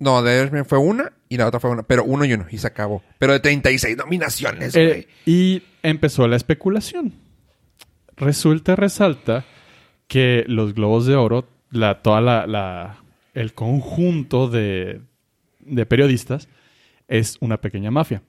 [0.00, 1.84] No, de Irishman fue una y la otra fue una.
[1.84, 3.02] Pero uno y uno y se acabó.
[3.18, 7.14] Pero de 36 nominaciones, Eh, y empezó la especulación.
[8.16, 9.44] Resulta, resalta
[10.06, 12.98] que los globos de oro, la, toda la, la-
[13.34, 15.00] el conjunto de,
[15.60, 16.48] de periodistas
[17.08, 18.22] es una pequeña mafia.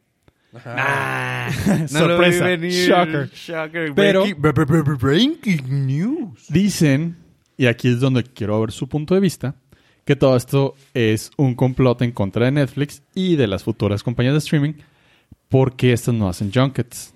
[0.66, 1.50] Ah,
[1.88, 2.56] Sorpresa.
[2.56, 3.30] Shocker.
[3.32, 3.94] Shocker.
[3.94, 6.46] Pero- Breaking, bre- bre- bre- breaking news.
[6.50, 7.18] Dicen,
[7.58, 9.56] y aquí es donde quiero ver su punto de vista,
[10.06, 14.34] que todo esto es un complot en contra de Netflix y de las futuras compañías
[14.34, 14.74] de streaming
[15.50, 17.14] porque estas no hacen junkets.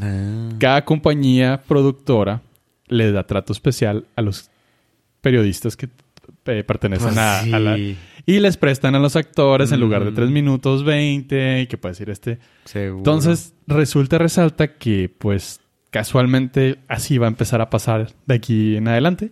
[0.00, 0.50] Ah.
[0.58, 2.42] Cada compañía productora
[2.88, 4.50] le da trato especial a los
[5.20, 5.88] periodistas que
[6.46, 7.78] eh, pertenecen Pues a, a la...
[7.78, 10.14] Y les prestan a los actores en lugar de Mm.
[10.14, 12.38] 3 minutos 20 y que puede decir este...
[12.64, 12.98] Seguro.
[12.98, 18.88] Entonces, resulta, resalta que pues casualmente así va a empezar a pasar de aquí en
[18.88, 19.30] adelante.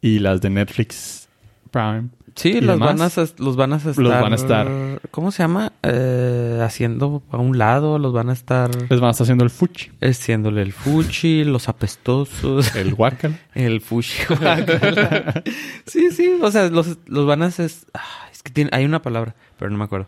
[0.00, 1.28] Y las de Netflix
[1.72, 2.08] Prime.
[2.38, 3.98] Sí, los demás, van, a, los van a estar...
[3.98, 4.68] Los van a estar.
[5.10, 5.72] ¿Cómo se llama?
[5.82, 8.70] Eh, haciendo a un lado, los van a estar...
[8.88, 13.36] Les van a estar haciendo el fuchi, Haciéndole el fuchi, los apestosos, el guacal.
[13.54, 14.22] el fuchi.
[15.86, 19.34] sí, sí, o sea, los, los van a ah, es que tiene, hay una palabra,
[19.58, 20.06] pero no me acuerdo.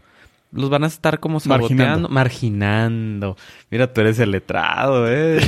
[0.53, 2.09] Los van a estar como saboteando, Marginando.
[2.09, 3.37] marginando.
[3.71, 5.41] Mira, tú eres el letrado, ¿eh?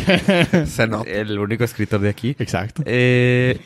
[0.66, 1.10] Se nota.
[1.10, 2.36] el único escritor de aquí.
[2.38, 2.82] Exacto.
[2.86, 3.60] Eh...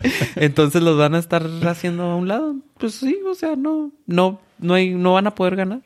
[0.36, 2.56] Entonces los van a estar haciendo a un lado.
[2.78, 5.80] Pues sí, o sea, no, no, no hay, no van a poder ganar.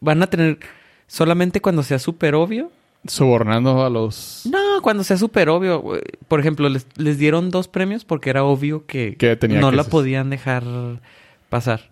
[0.00, 0.58] Van a tener
[1.06, 2.70] solamente cuando sea súper obvio.
[3.06, 4.42] Sobornando a los...
[4.50, 5.84] No, cuando sea súper obvio.
[6.26, 9.76] Por ejemplo, les, les dieron dos premios porque era obvio que, Que tenía no que
[9.76, 9.90] la ser.
[9.90, 10.64] podían dejar
[11.48, 11.90] pasar.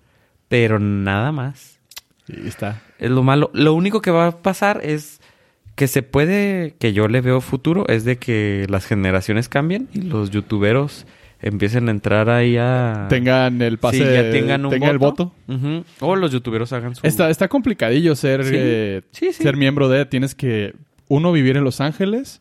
[0.49, 1.79] Pero nada más.
[2.29, 2.83] Y está.
[2.99, 3.51] Es lo malo.
[3.55, 5.16] Lo único que va a pasar es
[5.77, 10.01] que se puede, que yo le veo futuro, es de que las generaciones cambien y
[10.01, 11.07] los youtuberos
[11.41, 13.07] empiecen a entrar ahí a...
[13.11, 15.33] Tengan el pase, Sí, ya tengan un tengan el voto.
[16.01, 17.07] O los youtuberos hagan su...
[17.07, 18.55] Está, está complicadillo ser, Sí.
[18.57, 19.43] eh, Sí, sí.
[19.43, 20.07] ser miembro de.
[20.07, 20.75] Tienes que,
[21.09, 22.41] uno, vivir en Los Ángeles,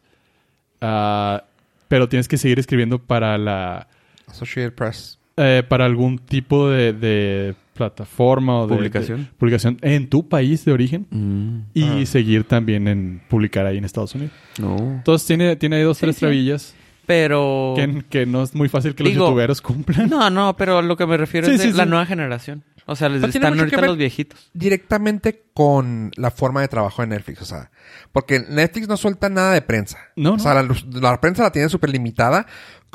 [0.81, 1.43] ah,
[1.89, 3.87] pero tienes que seguir escribiendo para la
[4.27, 5.19] Associated Press.
[5.37, 9.25] eh, para algún tipo de, de plataforma o de Publicación.
[9.25, 12.05] de publicación en tu país de origen Mm, y Ah.
[12.05, 14.33] seguir también en publicar ahí en Estados Unidos.
[14.59, 14.77] no.
[14.77, 16.19] Entonces tiene, tiene ahí dos, Sí, tres sí.
[16.21, 16.73] trabillas
[17.05, 17.73] Pero...
[17.75, 20.09] que, que no es muy fácil que los youtuberos cumplan.
[20.09, 22.63] No, no, pero a lo que me refiero Sí, es de sí, la nueva generación.
[22.87, 24.49] O sea, les están ahorita los viejitos.
[24.53, 27.71] Directamente con la forma de trabajo de Netflix, o sea,
[28.11, 29.97] porque Netflix no suelta nada de prensa.
[30.15, 30.73] No, O sea, no.
[30.91, 32.45] la, la prensa la tiene súper limitada.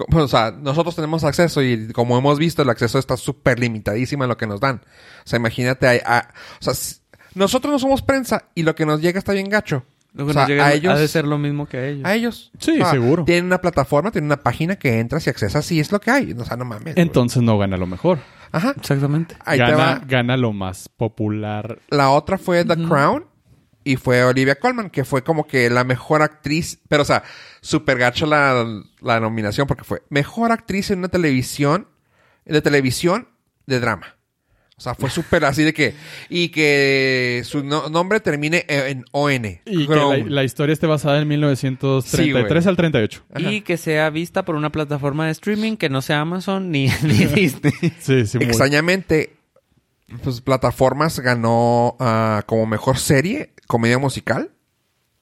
[0.07, 4.25] Co- O sea, nosotros tenemos acceso y como hemos visto, el acceso está súper limitadísimo
[4.25, 4.77] en lo que nos dan.
[5.25, 6.29] O sea, imagínate, a-
[6.61, 6.97] o sea, si-
[7.35, 9.85] nosotros no somos prensa y lo que nos llega está bien gacho.
[10.13, 11.87] Lo que O sea, nos llega a ellos, ha de ser lo mismo que a
[11.87, 12.05] ellos.
[12.05, 12.51] a ellos.
[12.59, 13.25] Sí, O sea, seguro.
[13.25, 16.33] Tienen una plataforma, tienen una página que entras y accesas y es lo que hay.
[16.33, 16.95] O sea, no mames.
[16.95, 16.95] güey.
[16.97, 18.19] Entonces no gana lo mejor.
[18.51, 18.75] Ajá.
[18.77, 19.37] Exactamente.
[19.45, 20.03] Ahí te Gana, va.
[20.09, 21.79] gana lo más popular.
[21.91, 23.25] La otra fue The Crown
[23.85, 27.23] y fue Olivia Colman, que fue como que la mejor actriz, pero o sea,
[27.61, 28.65] super gacho la,
[29.01, 31.89] la nominación porque fue mejor actriz en una televisión,
[32.45, 33.29] de televisión
[33.67, 34.17] de drama.
[34.77, 35.95] O sea, fue súper así de que,
[36.31, 39.45] y que su no- nombre termine en ON.
[39.67, 43.25] Y que la, historia esté basada en 1933 Sí, al 38.
[43.39, 47.25] Y que sea vista por una plataforma de streaming que no sea Amazon ni, ni
[47.35, 47.73] Disney.
[48.01, 49.37] Sí, sí, muy- Extrañamente,
[50.23, 54.53] pues plataformas ganó ah, como mejor serie, comedia musical,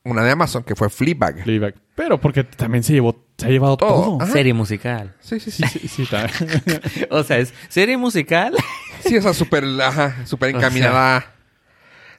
[0.05, 1.43] una de Amazon, que fue Fleabag.
[1.43, 1.74] Fleabag.
[1.95, 4.24] Pero porque también se llevó, se ha llevado Todo.
[4.26, 5.16] Serie musical.
[5.20, 5.64] Sí, sí, sí.
[5.66, 6.09] Sí, sí,
[7.11, 8.55] O sea, es serie musical.
[9.01, 11.34] Sí, o sea, súper, ajá, súper O encaminada.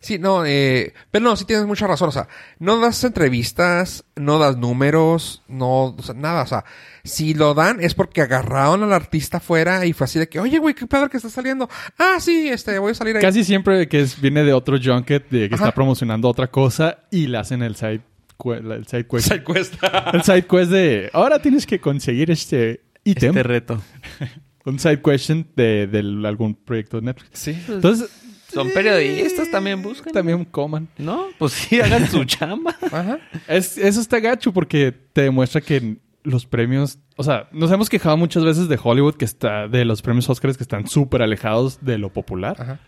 [0.01, 2.09] Sí, no, eh, pero no, sí tienes mucha razón.
[2.09, 2.27] O sea,
[2.59, 6.43] no das entrevistas, no das números, no, o sea, nada.
[6.43, 6.63] O sea,
[7.03, 10.57] si lo dan es porque agarraron al artista afuera y fue así de que, oye,
[10.59, 11.69] güey, qué pedo que está saliendo.
[11.97, 13.21] Ah, sí, este, voy a salir ahí.
[13.21, 15.65] Casi siempre que es- viene de otro junket de que Ajá.
[15.65, 18.01] está promocionando otra cosa y le hacen el side,
[18.45, 19.31] el side quest.
[20.13, 23.29] El side quest de ahora tienes que conseguir este ítem.
[23.31, 23.81] Este reto.
[24.65, 27.39] Un side question de, de algún proyecto de Netflix.
[27.39, 27.57] Sí.
[27.67, 28.09] Entonces,
[28.51, 30.11] Son periodistas, también buscan.
[30.11, 30.87] también coman.
[30.97, 32.75] No, pues sí, hagan su chamba.
[32.91, 33.19] Ajá.
[33.47, 38.17] Es, eso está gacho porque te demuestra que los premios, o sea, nos hemos quejado
[38.17, 41.97] muchas veces de Hollywood que está, de los premios Oscars que están súper alejados de
[41.97, 42.79] lo popular, Ajá.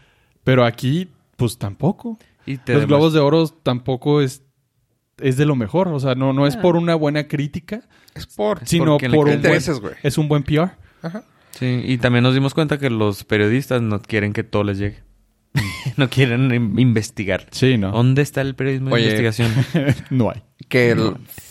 [0.43, 1.07] pero aquí,
[1.37, 2.17] pues tampoco.
[2.45, 4.43] Y te Los demuestra- Globos de Oro tampoco es,
[5.19, 6.61] es de lo mejor, o sea, no, no es Ah.
[6.61, 8.67] por una buena crítica, Es por...
[8.67, 9.93] sino por un buen, Intereses, güey.
[10.03, 10.71] es un buen PR.
[11.03, 11.23] Ajá.
[11.51, 15.03] Sí, y también nos dimos cuenta que los periodistas no quieren que todo les llegue.
[15.97, 17.47] no quieren in- investigar.
[17.51, 17.91] Sí, ¿no?
[17.91, 19.51] ¿Dónde está el periodismo de investigación?
[20.09, 20.41] no hay.
[20.69, 20.95] que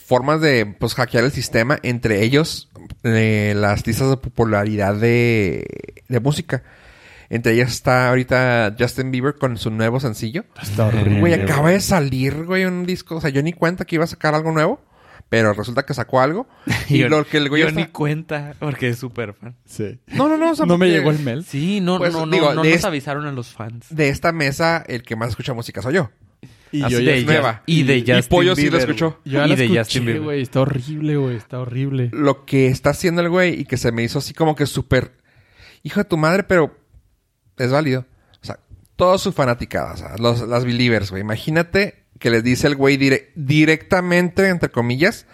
[0.06, 2.68] formas de pues hackear el sistema entre ellos
[3.04, 5.64] eh, las listas de popularidad de,
[6.08, 6.62] de música
[7.28, 11.20] entre ellas está ahorita Justin Bieber con su nuevo sencillo Está horrible.
[11.20, 14.08] güey acaba de salir güey un disco o sea yo ni cuenta que iba a
[14.08, 14.80] sacar algo nuevo
[15.30, 16.46] pero resulta que sacó algo
[16.90, 19.56] y yo, lo que el güey yo está- ni cuenta, porque es súper fan.
[19.64, 19.98] Sí.
[20.08, 21.44] no no no o sea, No me llegó el mail.
[21.44, 23.86] Sí, no, Pues, no, no, digo, no nos avisaron a los fans.
[23.88, 26.10] de esta mesa el que más escucha música soy yo
[26.72, 27.62] Y Así yo de ya es nueva.
[27.66, 29.18] Y de Y Justin Pollo sí lo escuchó.
[29.24, 30.22] Yo ya y la de escuché, Justin Bieber.
[30.22, 30.42] güey.
[30.42, 31.36] Está horrible, güey.
[31.36, 32.10] Está horrible.
[32.12, 35.16] lo que está haciendo el güey y que se me hizo así como que súper
[35.82, 36.76] hijo de tu madre, pero
[37.56, 38.04] es válido.
[38.42, 38.58] O sea,
[38.96, 41.22] toda su fanaticada, o sea, los, las believers, güey.
[41.22, 45.26] Imagínate que les dice el güey dire- directamente, entre comillas,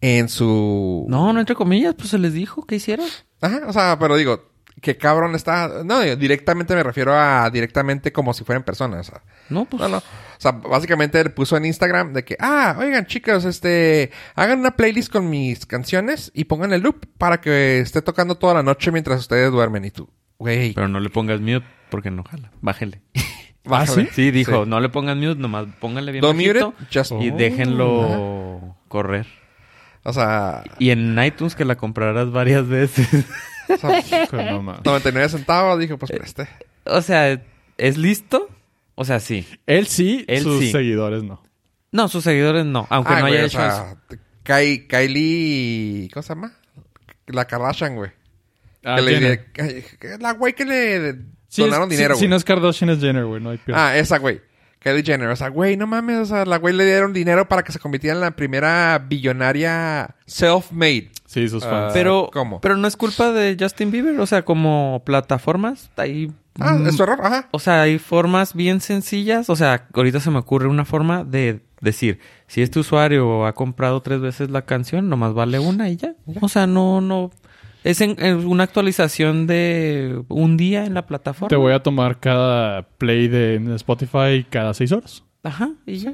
[0.00, 1.06] en su...
[1.08, 3.06] No, no entre comillas, pues se les dijo que hicieron.
[3.40, 5.82] Ajá, o sea, pero digo, que cabrón está...
[5.84, 9.08] No, digo, directamente me refiero a directamente como si fueran personas.
[9.08, 9.80] O sea, No, pues.
[9.80, 9.96] no, no.
[9.98, 10.02] O
[10.38, 15.10] sea, básicamente él puso en Instagram de que, ah, oigan, chicos, este, hagan una playlist
[15.10, 19.18] con mis canciones y pongan el loop para que esté tocando toda la noche mientras
[19.20, 19.86] ustedes duermen.
[19.86, 22.52] Y tú, güey, Pero no le pongas mute porque no jala.
[22.60, 23.00] Bájele.
[23.66, 24.08] bájale.
[24.12, 24.70] Sí, dijo, Sí.
[24.70, 27.36] no le pongan mute, nomás pónganle bien Don't mute bajito it, just- y Oh.
[27.36, 29.26] déjenlo correr.
[30.04, 33.08] O sea, Y en iTunes que la comprarás varias veces.
[33.68, 34.84] o sea, Pero no mames.
[34.84, 36.48] 99 centavos, dijo, pues preste.
[36.84, 37.42] o sea,
[37.78, 38.48] ¿es listo?
[38.94, 39.46] O sea, sí.
[39.66, 40.72] Él sí, Él sus sí.
[40.72, 41.42] seguidores no.
[41.92, 42.86] No, sus seguidores no.
[42.90, 43.76] Aunque Ah, no güey, haya o hecho eso.
[43.76, 43.96] sea,
[44.44, 46.52] Ky- Kylie, ¿cómo se llama?
[47.26, 48.10] La Kardashian, güey.
[48.84, 51.16] Ah, que le, la güey que le
[51.48, 52.30] Sí, donaron dinero, Si, güey.
[52.30, 53.40] no es Kardashian, es Jenner, güey.
[53.42, 53.80] No hay pierde.
[53.80, 54.40] Ah, esa güey.
[54.80, 55.28] Kylie Jenner.
[55.28, 56.18] O sea, güey, no mames.
[56.18, 60.14] O sea, la güey le dieron dinero para que se convirtiera en la primera billonaria
[60.26, 61.10] self-made.
[61.26, 61.92] Sí, sus Ah, fans.
[61.92, 62.60] Pero, ¿cómo?
[62.60, 64.18] pero no es culpa de Justin Bieber.
[64.20, 66.30] O sea, como plataformas, ahí...
[66.58, 67.18] Ah, mm, es su error.
[67.22, 67.48] Ajá.
[67.50, 69.50] O sea, hay formas bien sencillas.
[69.50, 74.00] O sea, ahorita se me ocurre una forma de decir, si este usuario ha comprado
[74.00, 76.14] tres veces la canción, nomás vale una y ya.
[76.40, 77.30] O sea, no, no,
[77.84, 81.48] Es en, en una actualización de un día en la plataforma.
[81.48, 85.22] Te voy a tomar cada play de Spotify cada seis horas.
[85.44, 86.10] Ajá, y ya.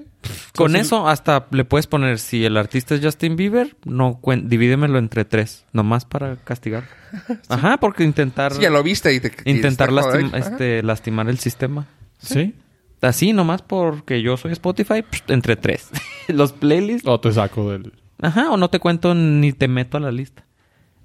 [0.54, 4.48] Con Entonces- eso hasta le puedes poner, si el artista es Justin Bieber, no cuen-
[4.48, 6.84] divídemelo entre tres, nomás para castigar.
[7.48, 9.32] Ajá, porque intentar Sí, ya lo viste y te...
[9.46, 9.88] y intentar
[10.34, 11.86] este, lastimar el sistema.
[12.18, 12.54] ¿Sí?
[13.00, 15.88] Así, nomás porque yo soy Spotify, entre tres.
[16.28, 17.08] Los playlists.
[17.08, 17.94] O te saco del...
[18.20, 20.44] Ajá, o no te cuento ni te meto a la lista.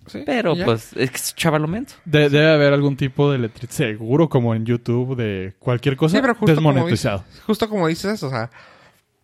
[0.08, 0.66] Sí, Pero y ya.
[0.66, 1.94] pues es chavalomento.
[2.06, 3.90] De- debe haber algún tipo de electricidad.
[3.90, 7.24] Seguro como en YouTube de cualquier cosa Sí, pero justo como, desmonetizado.
[7.28, 8.50] dices, justo como dices o sea,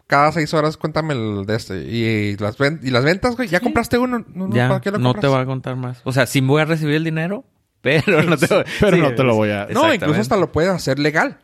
[0.07, 1.77] cada seis horas cuéntame el de este.
[1.85, 4.25] Y las, ven- y las ventas, güey, ya compraste uno.
[4.33, 5.21] No, no, ya, ¿para qué lo no compras?
[5.21, 6.01] te voy a contar más.
[6.03, 7.45] O sea, sí voy a recibir el dinero,
[7.81, 9.67] pero no te voy Pero sí, no te lo voy a...
[9.71, 11.39] No, incluso hasta lo puedes hacer legal.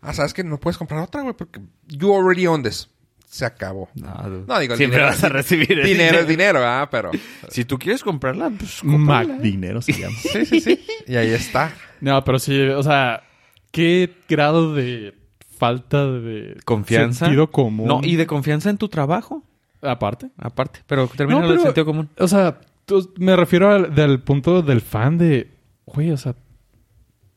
[0.00, 2.88] Ah, sabes que no puedes comprar otra, güey, porque you already own this.
[3.32, 3.88] Se acabó.
[3.94, 7.10] No, digo, el Siempre dinero- vas a recibir el Dinero es dinero, ah, pero.
[7.48, 10.14] Si tú quieres comprarla, pues Mac dinero se llama.
[10.20, 10.78] Sí, sí, sí.
[11.06, 11.72] Y ahí está.
[12.02, 13.22] No, pero sí, o sea,
[13.70, 15.14] ¿qué grado de
[15.56, 17.24] falta de Confianza.
[17.24, 17.86] sentido común?
[17.88, 19.42] No, y de confianza en tu trabajo,
[19.80, 20.28] aparte.
[20.36, 20.80] aparte.
[20.86, 22.10] Pero termina No, el sentido común.
[22.18, 25.48] O sea, tú- me refiero al del punto del fan de,
[25.86, 26.34] güey, o sea,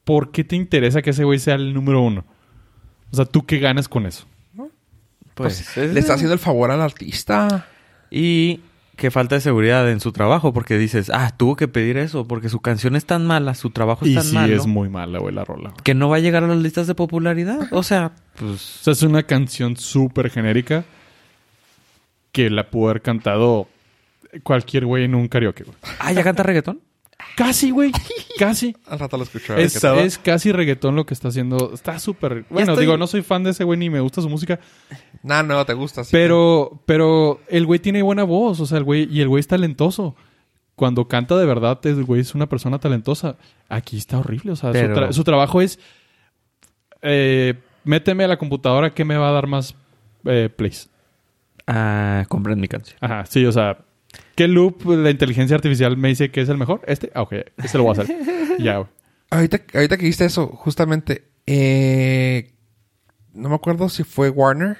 [0.03, 2.25] ¿por qué te interesa que ese güey sea el número uno?
[3.11, 4.27] O sea, ¿tú qué ganas con eso?
[5.36, 7.67] Pues, Pues, es- le está haciendo el favor al artista.
[8.09, 8.61] Y
[8.95, 12.47] que falta de seguridad en su trabajo, porque dices, ah, tuvo que pedir eso, porque
[12.47, 15.19] su canción es tan mala, su trabajo es Y tan sí malo, es muy mala,
[15.19, 15.73] güey, la rola.
[15.83, 17.67] que no va a llegar a las listas de popularidad.
[17.71, 18.51] O sea, pues...
[18.79, 20.86] O sea, es una canción súper genérica
[22.31, 23.67] que la pudo haber cantado
[24.43, 25.77] cualquier güey en un karaoke, güey.
[25.99, 26.79] Ah, ¿ya canta reggaetón?
[27.36, 27.91] Casi, güey.
[28.39, 28.75] Casi.
[28.88, 29.53] Al rato lo escucho.
[29.53, 31.71] a ver Es, es casi reggaetón lo que está haciendo.
[31.73, 32.45] Está súper...
[32.49, 34.59] Bueno, estoy- digo, no soy fan de ese güey ni me gusta su música.
[35.23, 36.03] Nah, no, te gusta.
[36.03, 36.09] sí.
[36.11, 38.59] Pero, pero el güey tiene buena voz.
[38.61, 39.07] O sea, el güey...
[39.11, 40.15] Y el güey es talentoso.
[40.75, 43.36] Cuando canta de verdad, el güey es una persona talentosa.
[43.69, 44.51] Aquí está horrible.
[44.51, 45.79] O sea, su, Pero- tra- su trabajo es...
[47.01, 49.75] eh, méteme a la computadora que me va a dar más
[50.25, 50.89] eh, plays.
[51.67, 52.97] Ah, compren mi canción.
[53.01, 53.77] Ajá, sí, o sea...
[54.36, 56.81] ¿Qué loop la inteligencia artificial me dice que es el mejor?
[56.88, 57.11] ¿Este?
[57.15, 57.33] Ah, ok.
[57.57, 58.15] Este lo voy a hacer.
[58.59, 58.89] ya, güey.
[59.29, 62.53] Ahorita, ahorita que dijiste eso, justamente, eh,
[63.33, 64.77] no me acuerdo si fue Warner,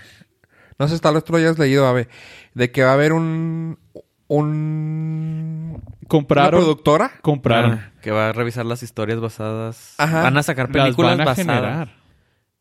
[0.78, 2.08] no sé, tal vez tú lo hayas leído, Ave,
[2.53, 3.80] de que va a haber un,
[4.28, 6.60] un, una Compraron...
[6.62, 7.12] productora.
[7.22, 7.72] Compraron.
[7.74, 9.95] Ah, que va a revisar las historias basadas.
[9.97, 10.24] Ajá.
[10.24, 11.45] Van a sacar Las películas van a basadas.
[11.58, 11.89] generar.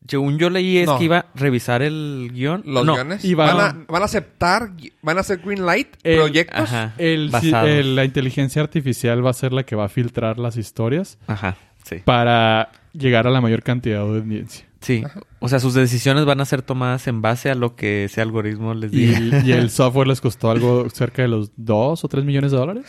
[0.07, 0.97] Según yo leí es No.
[0.99, 2.61] que iba a revisar el guion.
[2.65, 2.93] Los no.
[2.93, 3.25] guiones.
[3.25, 6.59] y van, van- a, van a aceptar, van a hacer green light El- proyectos.
[6.59, 6.93] Ajá.
[6.97, 7.69] El, si- basados.
[7.69, 11.57] el- la inteligencia artificial va a ser la que va a filtrar las historias Ajá,
[11.83, 11.97] sí.
[12.05, 14.65] para llegar a la mayor cantidad de audiencia.
[14.81, 15.03] Sí.
[15.39, 18.75] O sea, sus decisiones van a ser tomadas en base a lo que ese algoritmo
[18.75, 19.41] les Y, diga.
[19.43, 22.85] y el software les costó algo cerca de los 2 o 3 millones de dólares.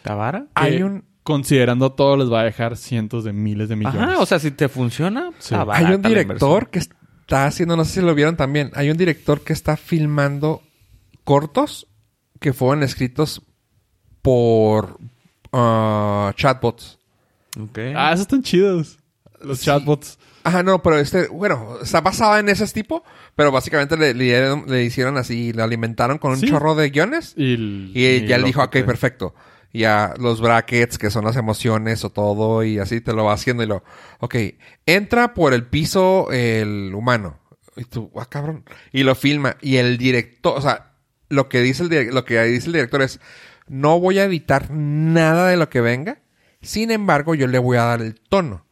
[0.00, 0.46] ¿Tabara?
[0.54, 4.00] Hay Que, un, Considerando todo, les va a dejar cientos de miles de millones.
[4.00, 5.54] Ajá, o sea, si te funciona, Sí.
[5.72, 9.40] hay un director que está haciendo, no sé si lo vieron también, hay un director
[9.40, 10.62] que está filmando
[11.24, 11.86] cortos
[12.40, 13.42] que fueron escritos
[14.22, 14.98] por
[15.52, 16.98] ah, chatbots.
[17.56, 17.88] inversión.
[17.92, 17.96] Ok.
[17.98, 18.98] Ah, esos están chidos.
[19.40, 19.66] Los Sí.
[19.66, 20.18] chatbots.
[20.42, 23.02] Ajá, no, pero este, bueno, está basada en ese tipo,
[23.34, 26.48] pero básicamente le, le dieron- le hicieron así, le alimentaron con un Sí.
[26.48, 29.34] chorro de guiones Y, el- y, ya le dijo, ok, que- perfecto.
[29.74, 33.64] Ya los brackets, que son las emociones o todo, y así te lo va haciendo
[33.64, 33.82] y lo,
[34.20, 34.36] ok,
[34.86, 37.40] entra por el piso el humano.
[37.76, 38.64] Y tú, ah, cabrón.
[38.92, 39.56] Y lo filma.
[39.60, 40.92] Y el director, o sea,
[41.28, 43.20] lo que dice el, lo que dice el director es,
[43.66, 46.18] no voy a editar nada de lo que venga.
[46.62, 48.64] Sin embargo, yo le voy a dar el tono.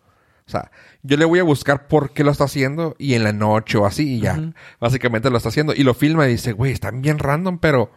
[0.46, 0.70] O sea,
[1.02, 3.86] yo le voy a buscar por qué lo está haciendo y en la noche o
[3.86, 4.52] así y ya.
[4.80, 5.74] Básicamente lo está haciendo.
[5.74, 7.90] Y lo filma y dice, güey, están bien random, pero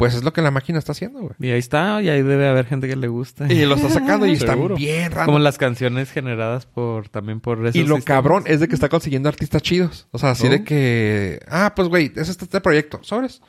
[0.00, 1.32] pues es lo que la máquina está haciendo, güey.
[1.38, 3.52] Y ahí está, y ahí debe haber gente que le guste.
[3.52, 4.74] Y lo está sacando y Seguro.
[4.74, 5.26] bien random.
[5.26, 8.04] Como las canciones generadas por también por esos Y lo sistemas.
[8.04, 10.08] cabrón es de que está consiguiendo artistas chidos.
[10.10, 10.50] O sea, así Oh.
[10.50, 11.40] de que...
[11.48, 12.98] Ah, pues güey, es este, este proyecto.
[13.02, 13.40] ¿Sobres?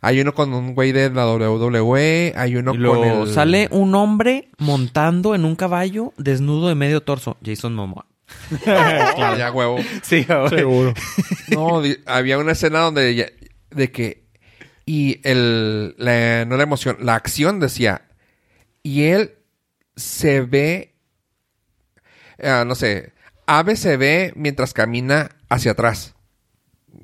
[0.00, 2.34] Hay uno con un güey de la WWE.
[2.36, 3.26] Hay uno Y con el...
[3.28, 7.36] sale un hombre montando en un caballo desnudo de medio torso.
[7.44, 8.06] Jason Momoa.
[8.64, 9.78] Claro, ya huevo.
[10.02, 10.48] Sí, güey.
[10.50, 10.94] Seguro.
[11.48, 13.14] No, había una escena donde...
[13.14, 13.26] ya-
[13.70, 14.25] de que...
[14.86, 15.94] Y el...
[15.98, 16.96] la- no la emoción.
[17.00, 18.02] La acción decía...
[18.82, 19.34] Y él
[19.96, 20.94] se ve...
[22.42, 23.12] ah, no sé...
[23.48, 26.14] Ave se ve mientras camina hacia atrás.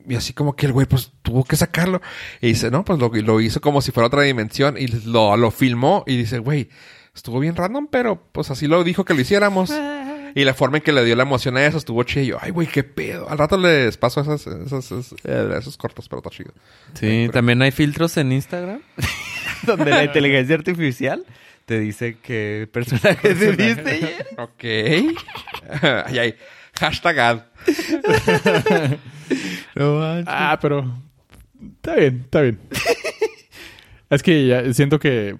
[0.08, 2.00] Y así como que el güey, pues, tuvo que sacarlo.
[2.40, 4.76] Y dice, no, pues lo, lo hizo como si fuera otra dimensión.
[4.76, 6.02] Y lo, lo filmó.
[6.06, 6.68] Y dice, güey,
[7.14, 9.70] estuvo bien random, pero pues así lo dijo que lo hiciéramos.
[10.34, 12.22] Y la forma en que le dio la emoción a eso estuvo chido.
[12.24, 13.28] Y yo, ay, güey, qué pedo.
[13.28, 16.52] Al rato les paso esas, esas, esas- eh, esos cortos, pero está chido.
[16.94, 18.80] Sí, también hay filtros en Instagram
[19.66, 21.24] donde la inteligencia artificial
[21.66, 23.72] te dice qué personaje Disney
[24.02, 24.26] eres.
[24.38, 24.64] Ok.
[26.06, 26.34] Ahí hay.
[26.78, 27.40] Hashtag ad.
[29.74, 30.26] No manches.
[30.28, 30.84] Ah, pero...
[31.76, 32.60] Está bien, está bien.
[34.10, 35.36] es que ya siento que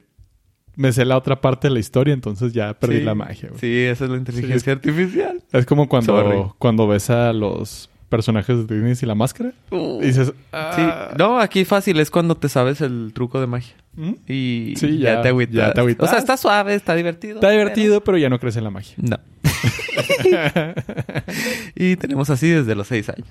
[0.77, 3.05] me sé la otra parte de la historia, entonces ya perdí Sí.
[3.05, 3.61] la magia, güey.
[3.61, 5.43] Sí, esa es la inteligencia artificial.
[5.53, 5.89] Es como Sorry.
[6.07, 9.53] cuando, cuando ves a los personajes de Disney y la máscara.
[9.71, 10.29] Y dices...
[10.29, 13.75] Sí, ah, no, aquí fácil es cuando te sabes el truco de magia.
[13.95, 14.13] ¿mm?
[14.29, 15.55] Y Sí, ya, ya- te agüitas.
[15.55, 16.07] ya te agüitas.
[16.07, 17.37] O sea, está suave, está divertido.
[17.37, 18.95] Está divertido, pero ya no crece en la magia.
[18.99, 19.19] No.
[21.75, 23.27] y tenemos así desde los seis años.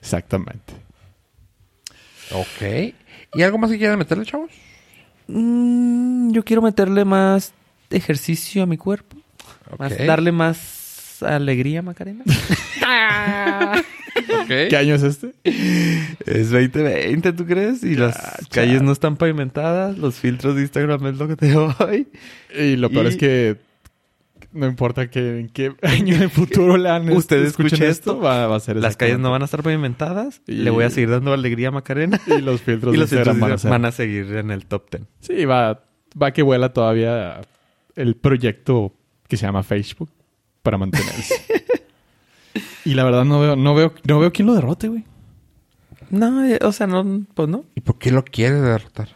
[0.00, 0.72] Exactamente.
[2.32, 2.94] Ok.
[3.34, 4.50] ¿Y algo más que quieran meterle, chavos?
[5.26, 7.52] Mm, yo quiero meterle más
[7.90, 9.16] ejercicio a mi cuerpo.
[9.78, 12.22] Más- darle más alegría, Macarena.
[14.48, 15.32] ¿Qué año es este?
[15.44, 17.82] Es 2020, ¿tú crees?
[17.82, 19.98] Y las Ya, calles no están pavimentadas.
[19.98, 22.08] Los filtros de Instagram es lo que te doy.
[22.56, 23.56] Y lo peor Y- es que
[24.54, 28.46] no importa que en qué año en el futuro Ustedes escuchen escuchen esto, esto, va,
[28.46, 30.40] va a ser Las calles no van a estar pavimentadas.
[30.46, 32.20] Y- Le voy a seguir dando alegría a Macarena.
[32.26, 33.70] Y los filtros y de los filtros Instagram van a ser.
[33.70, 35.02] van a seguir en el top 10.
[35.20, 35.84] Sí, va,
[36.20, 37.40] va que vuela todavía
[37.96, 38.94] el proyecto
[39.28, 40.10] que se llama Facebook
[40.62, 41.34] para mantenerse.
[42.84, 45.04] y la verdad no veo, no veo, no veo quién lo derrote, güey.
[46.10, 47.64] No, eh, o sea, no, pues no.
[47.74, 49.08] ¿Y por qué lo quieres derrotar?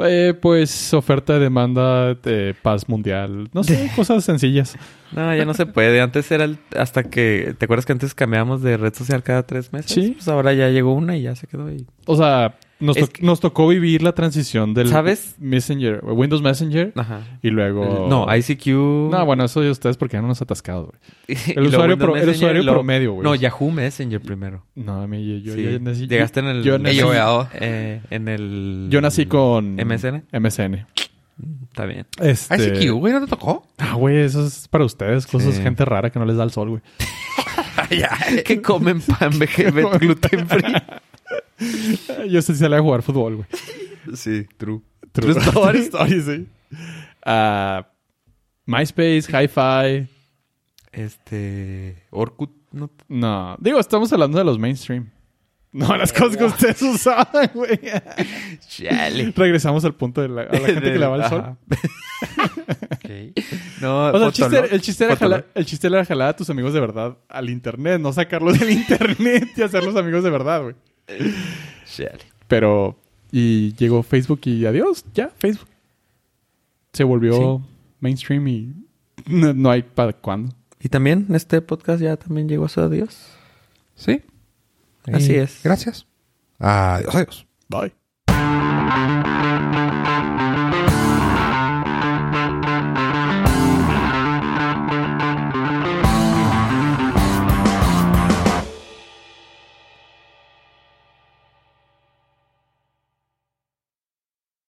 [0.00, 3.48] Eh, pues oferta de demanda de paz mundial.
[3.52, 4.76] No sé, cosas sencillas.
[5.12, 6.00] No, ya no se puede.
[6.00, 7.54] Antes era el- hasta que...
[7.58, 9.90] ¿Te acuerdas que antes cambiábamos de red social cada tres meses?
[9.90, 10.12] Sí.
[10.16, 11.84] Pues ahora ya llegó una y ya se quedó ahí.
[12.06, 15.34] O sea, nos, Es to- que- nos tocó vivir la transición del ¿Sabes?
[15.38, 17.20] Messenger, Windows Messenger Ajá.
[17.42, 18.06] y luego...
[18.08, 18.66] No, ICQ.
[19.10, 20.92] No, bueno, eso de ustedes porque ya no nos atascado,
[21.26, 21.38] güey.
[21.56, 23.24] El usuario, pro- el usuario promedio, güey.
[23.24, 24.64] No, Yahoo Messenger primero.
[24.74, 25.62] No, a mí yo, Sí.
[25.62, 26.62] yo nací- Llegaste en el...
[26.62, 27.48] yo nací- AOL.
[27.54, 28.86] eh, en el...
[28.90, 29.74] Yo nací con...
[29.76, 30.24] MSN.
[30.32, 30.86] MSN.
[31.70, 32.06] Está bien.
[32.20, 32.78] Este...
[32.84, 33.64] ICQ, güey, ¿no te tocó?
[33.78, 35.26] Ah, güey, eso es para ustedes.
[35.26, 35.62] Cosas, Sí.
[35.62, 36.82] gente rara que no les da el sol, güey.
[38.44, 39.30] que comen pan
[40.00, 40.74] gluten free.
[42.28, 43.48] Yo sí salí a jugar fútbol, güey.
[44.16, 44.80] Sí, true.
[45.12, 45.78] True, True story.
[45.82, 46.46] story, sí.
[47.24, 47.86] Ah,
[48.66, 50.08] MySpace, Hi-Fi.
[50.92, 52.04] Este...
[52.10, 52.50] Orkut.
[52.70, 55.10] No, No, digo, estamos hablando de los mainstream.
[55.72, 57.78] No, las cosas que ustedes usaban, güey.
[58.68, 59.32] Chale.
[59.36, 61.40] Regresamos al punto de la, a la gente que le va el sol.
[62.38, 62.50] Ajá.
[63.80, 65.38] No, O sea, el chiste, era- el, chiste era Fotolog.
[65.40, 68.70] jalar, el chiste era jalar a tus amigos de verdad al internet, no sacarlos del
[68.70, 70.74] internet y hacerlos amigos de verdad, güey.
[72.48, 72.96] Pero,
[73.30, 75.68] y llegó Facebook y adiós, ya, Facebook.
[76.92, 77.62] Se volvió
[78.00, 78.74] mainstream y
[79.26, 80.54] no, no hay para cuándo.
[80.80, 83.16] Y también este podcast ya también llegó a su adiós.
[83.94, 84.22] Sí.
[85.12, 85.60] Así Y es.
[85.62, 86.06] Gracias.
[86.58, 87.46] Adiós, adiós.
[87.68, 89.17] Bye.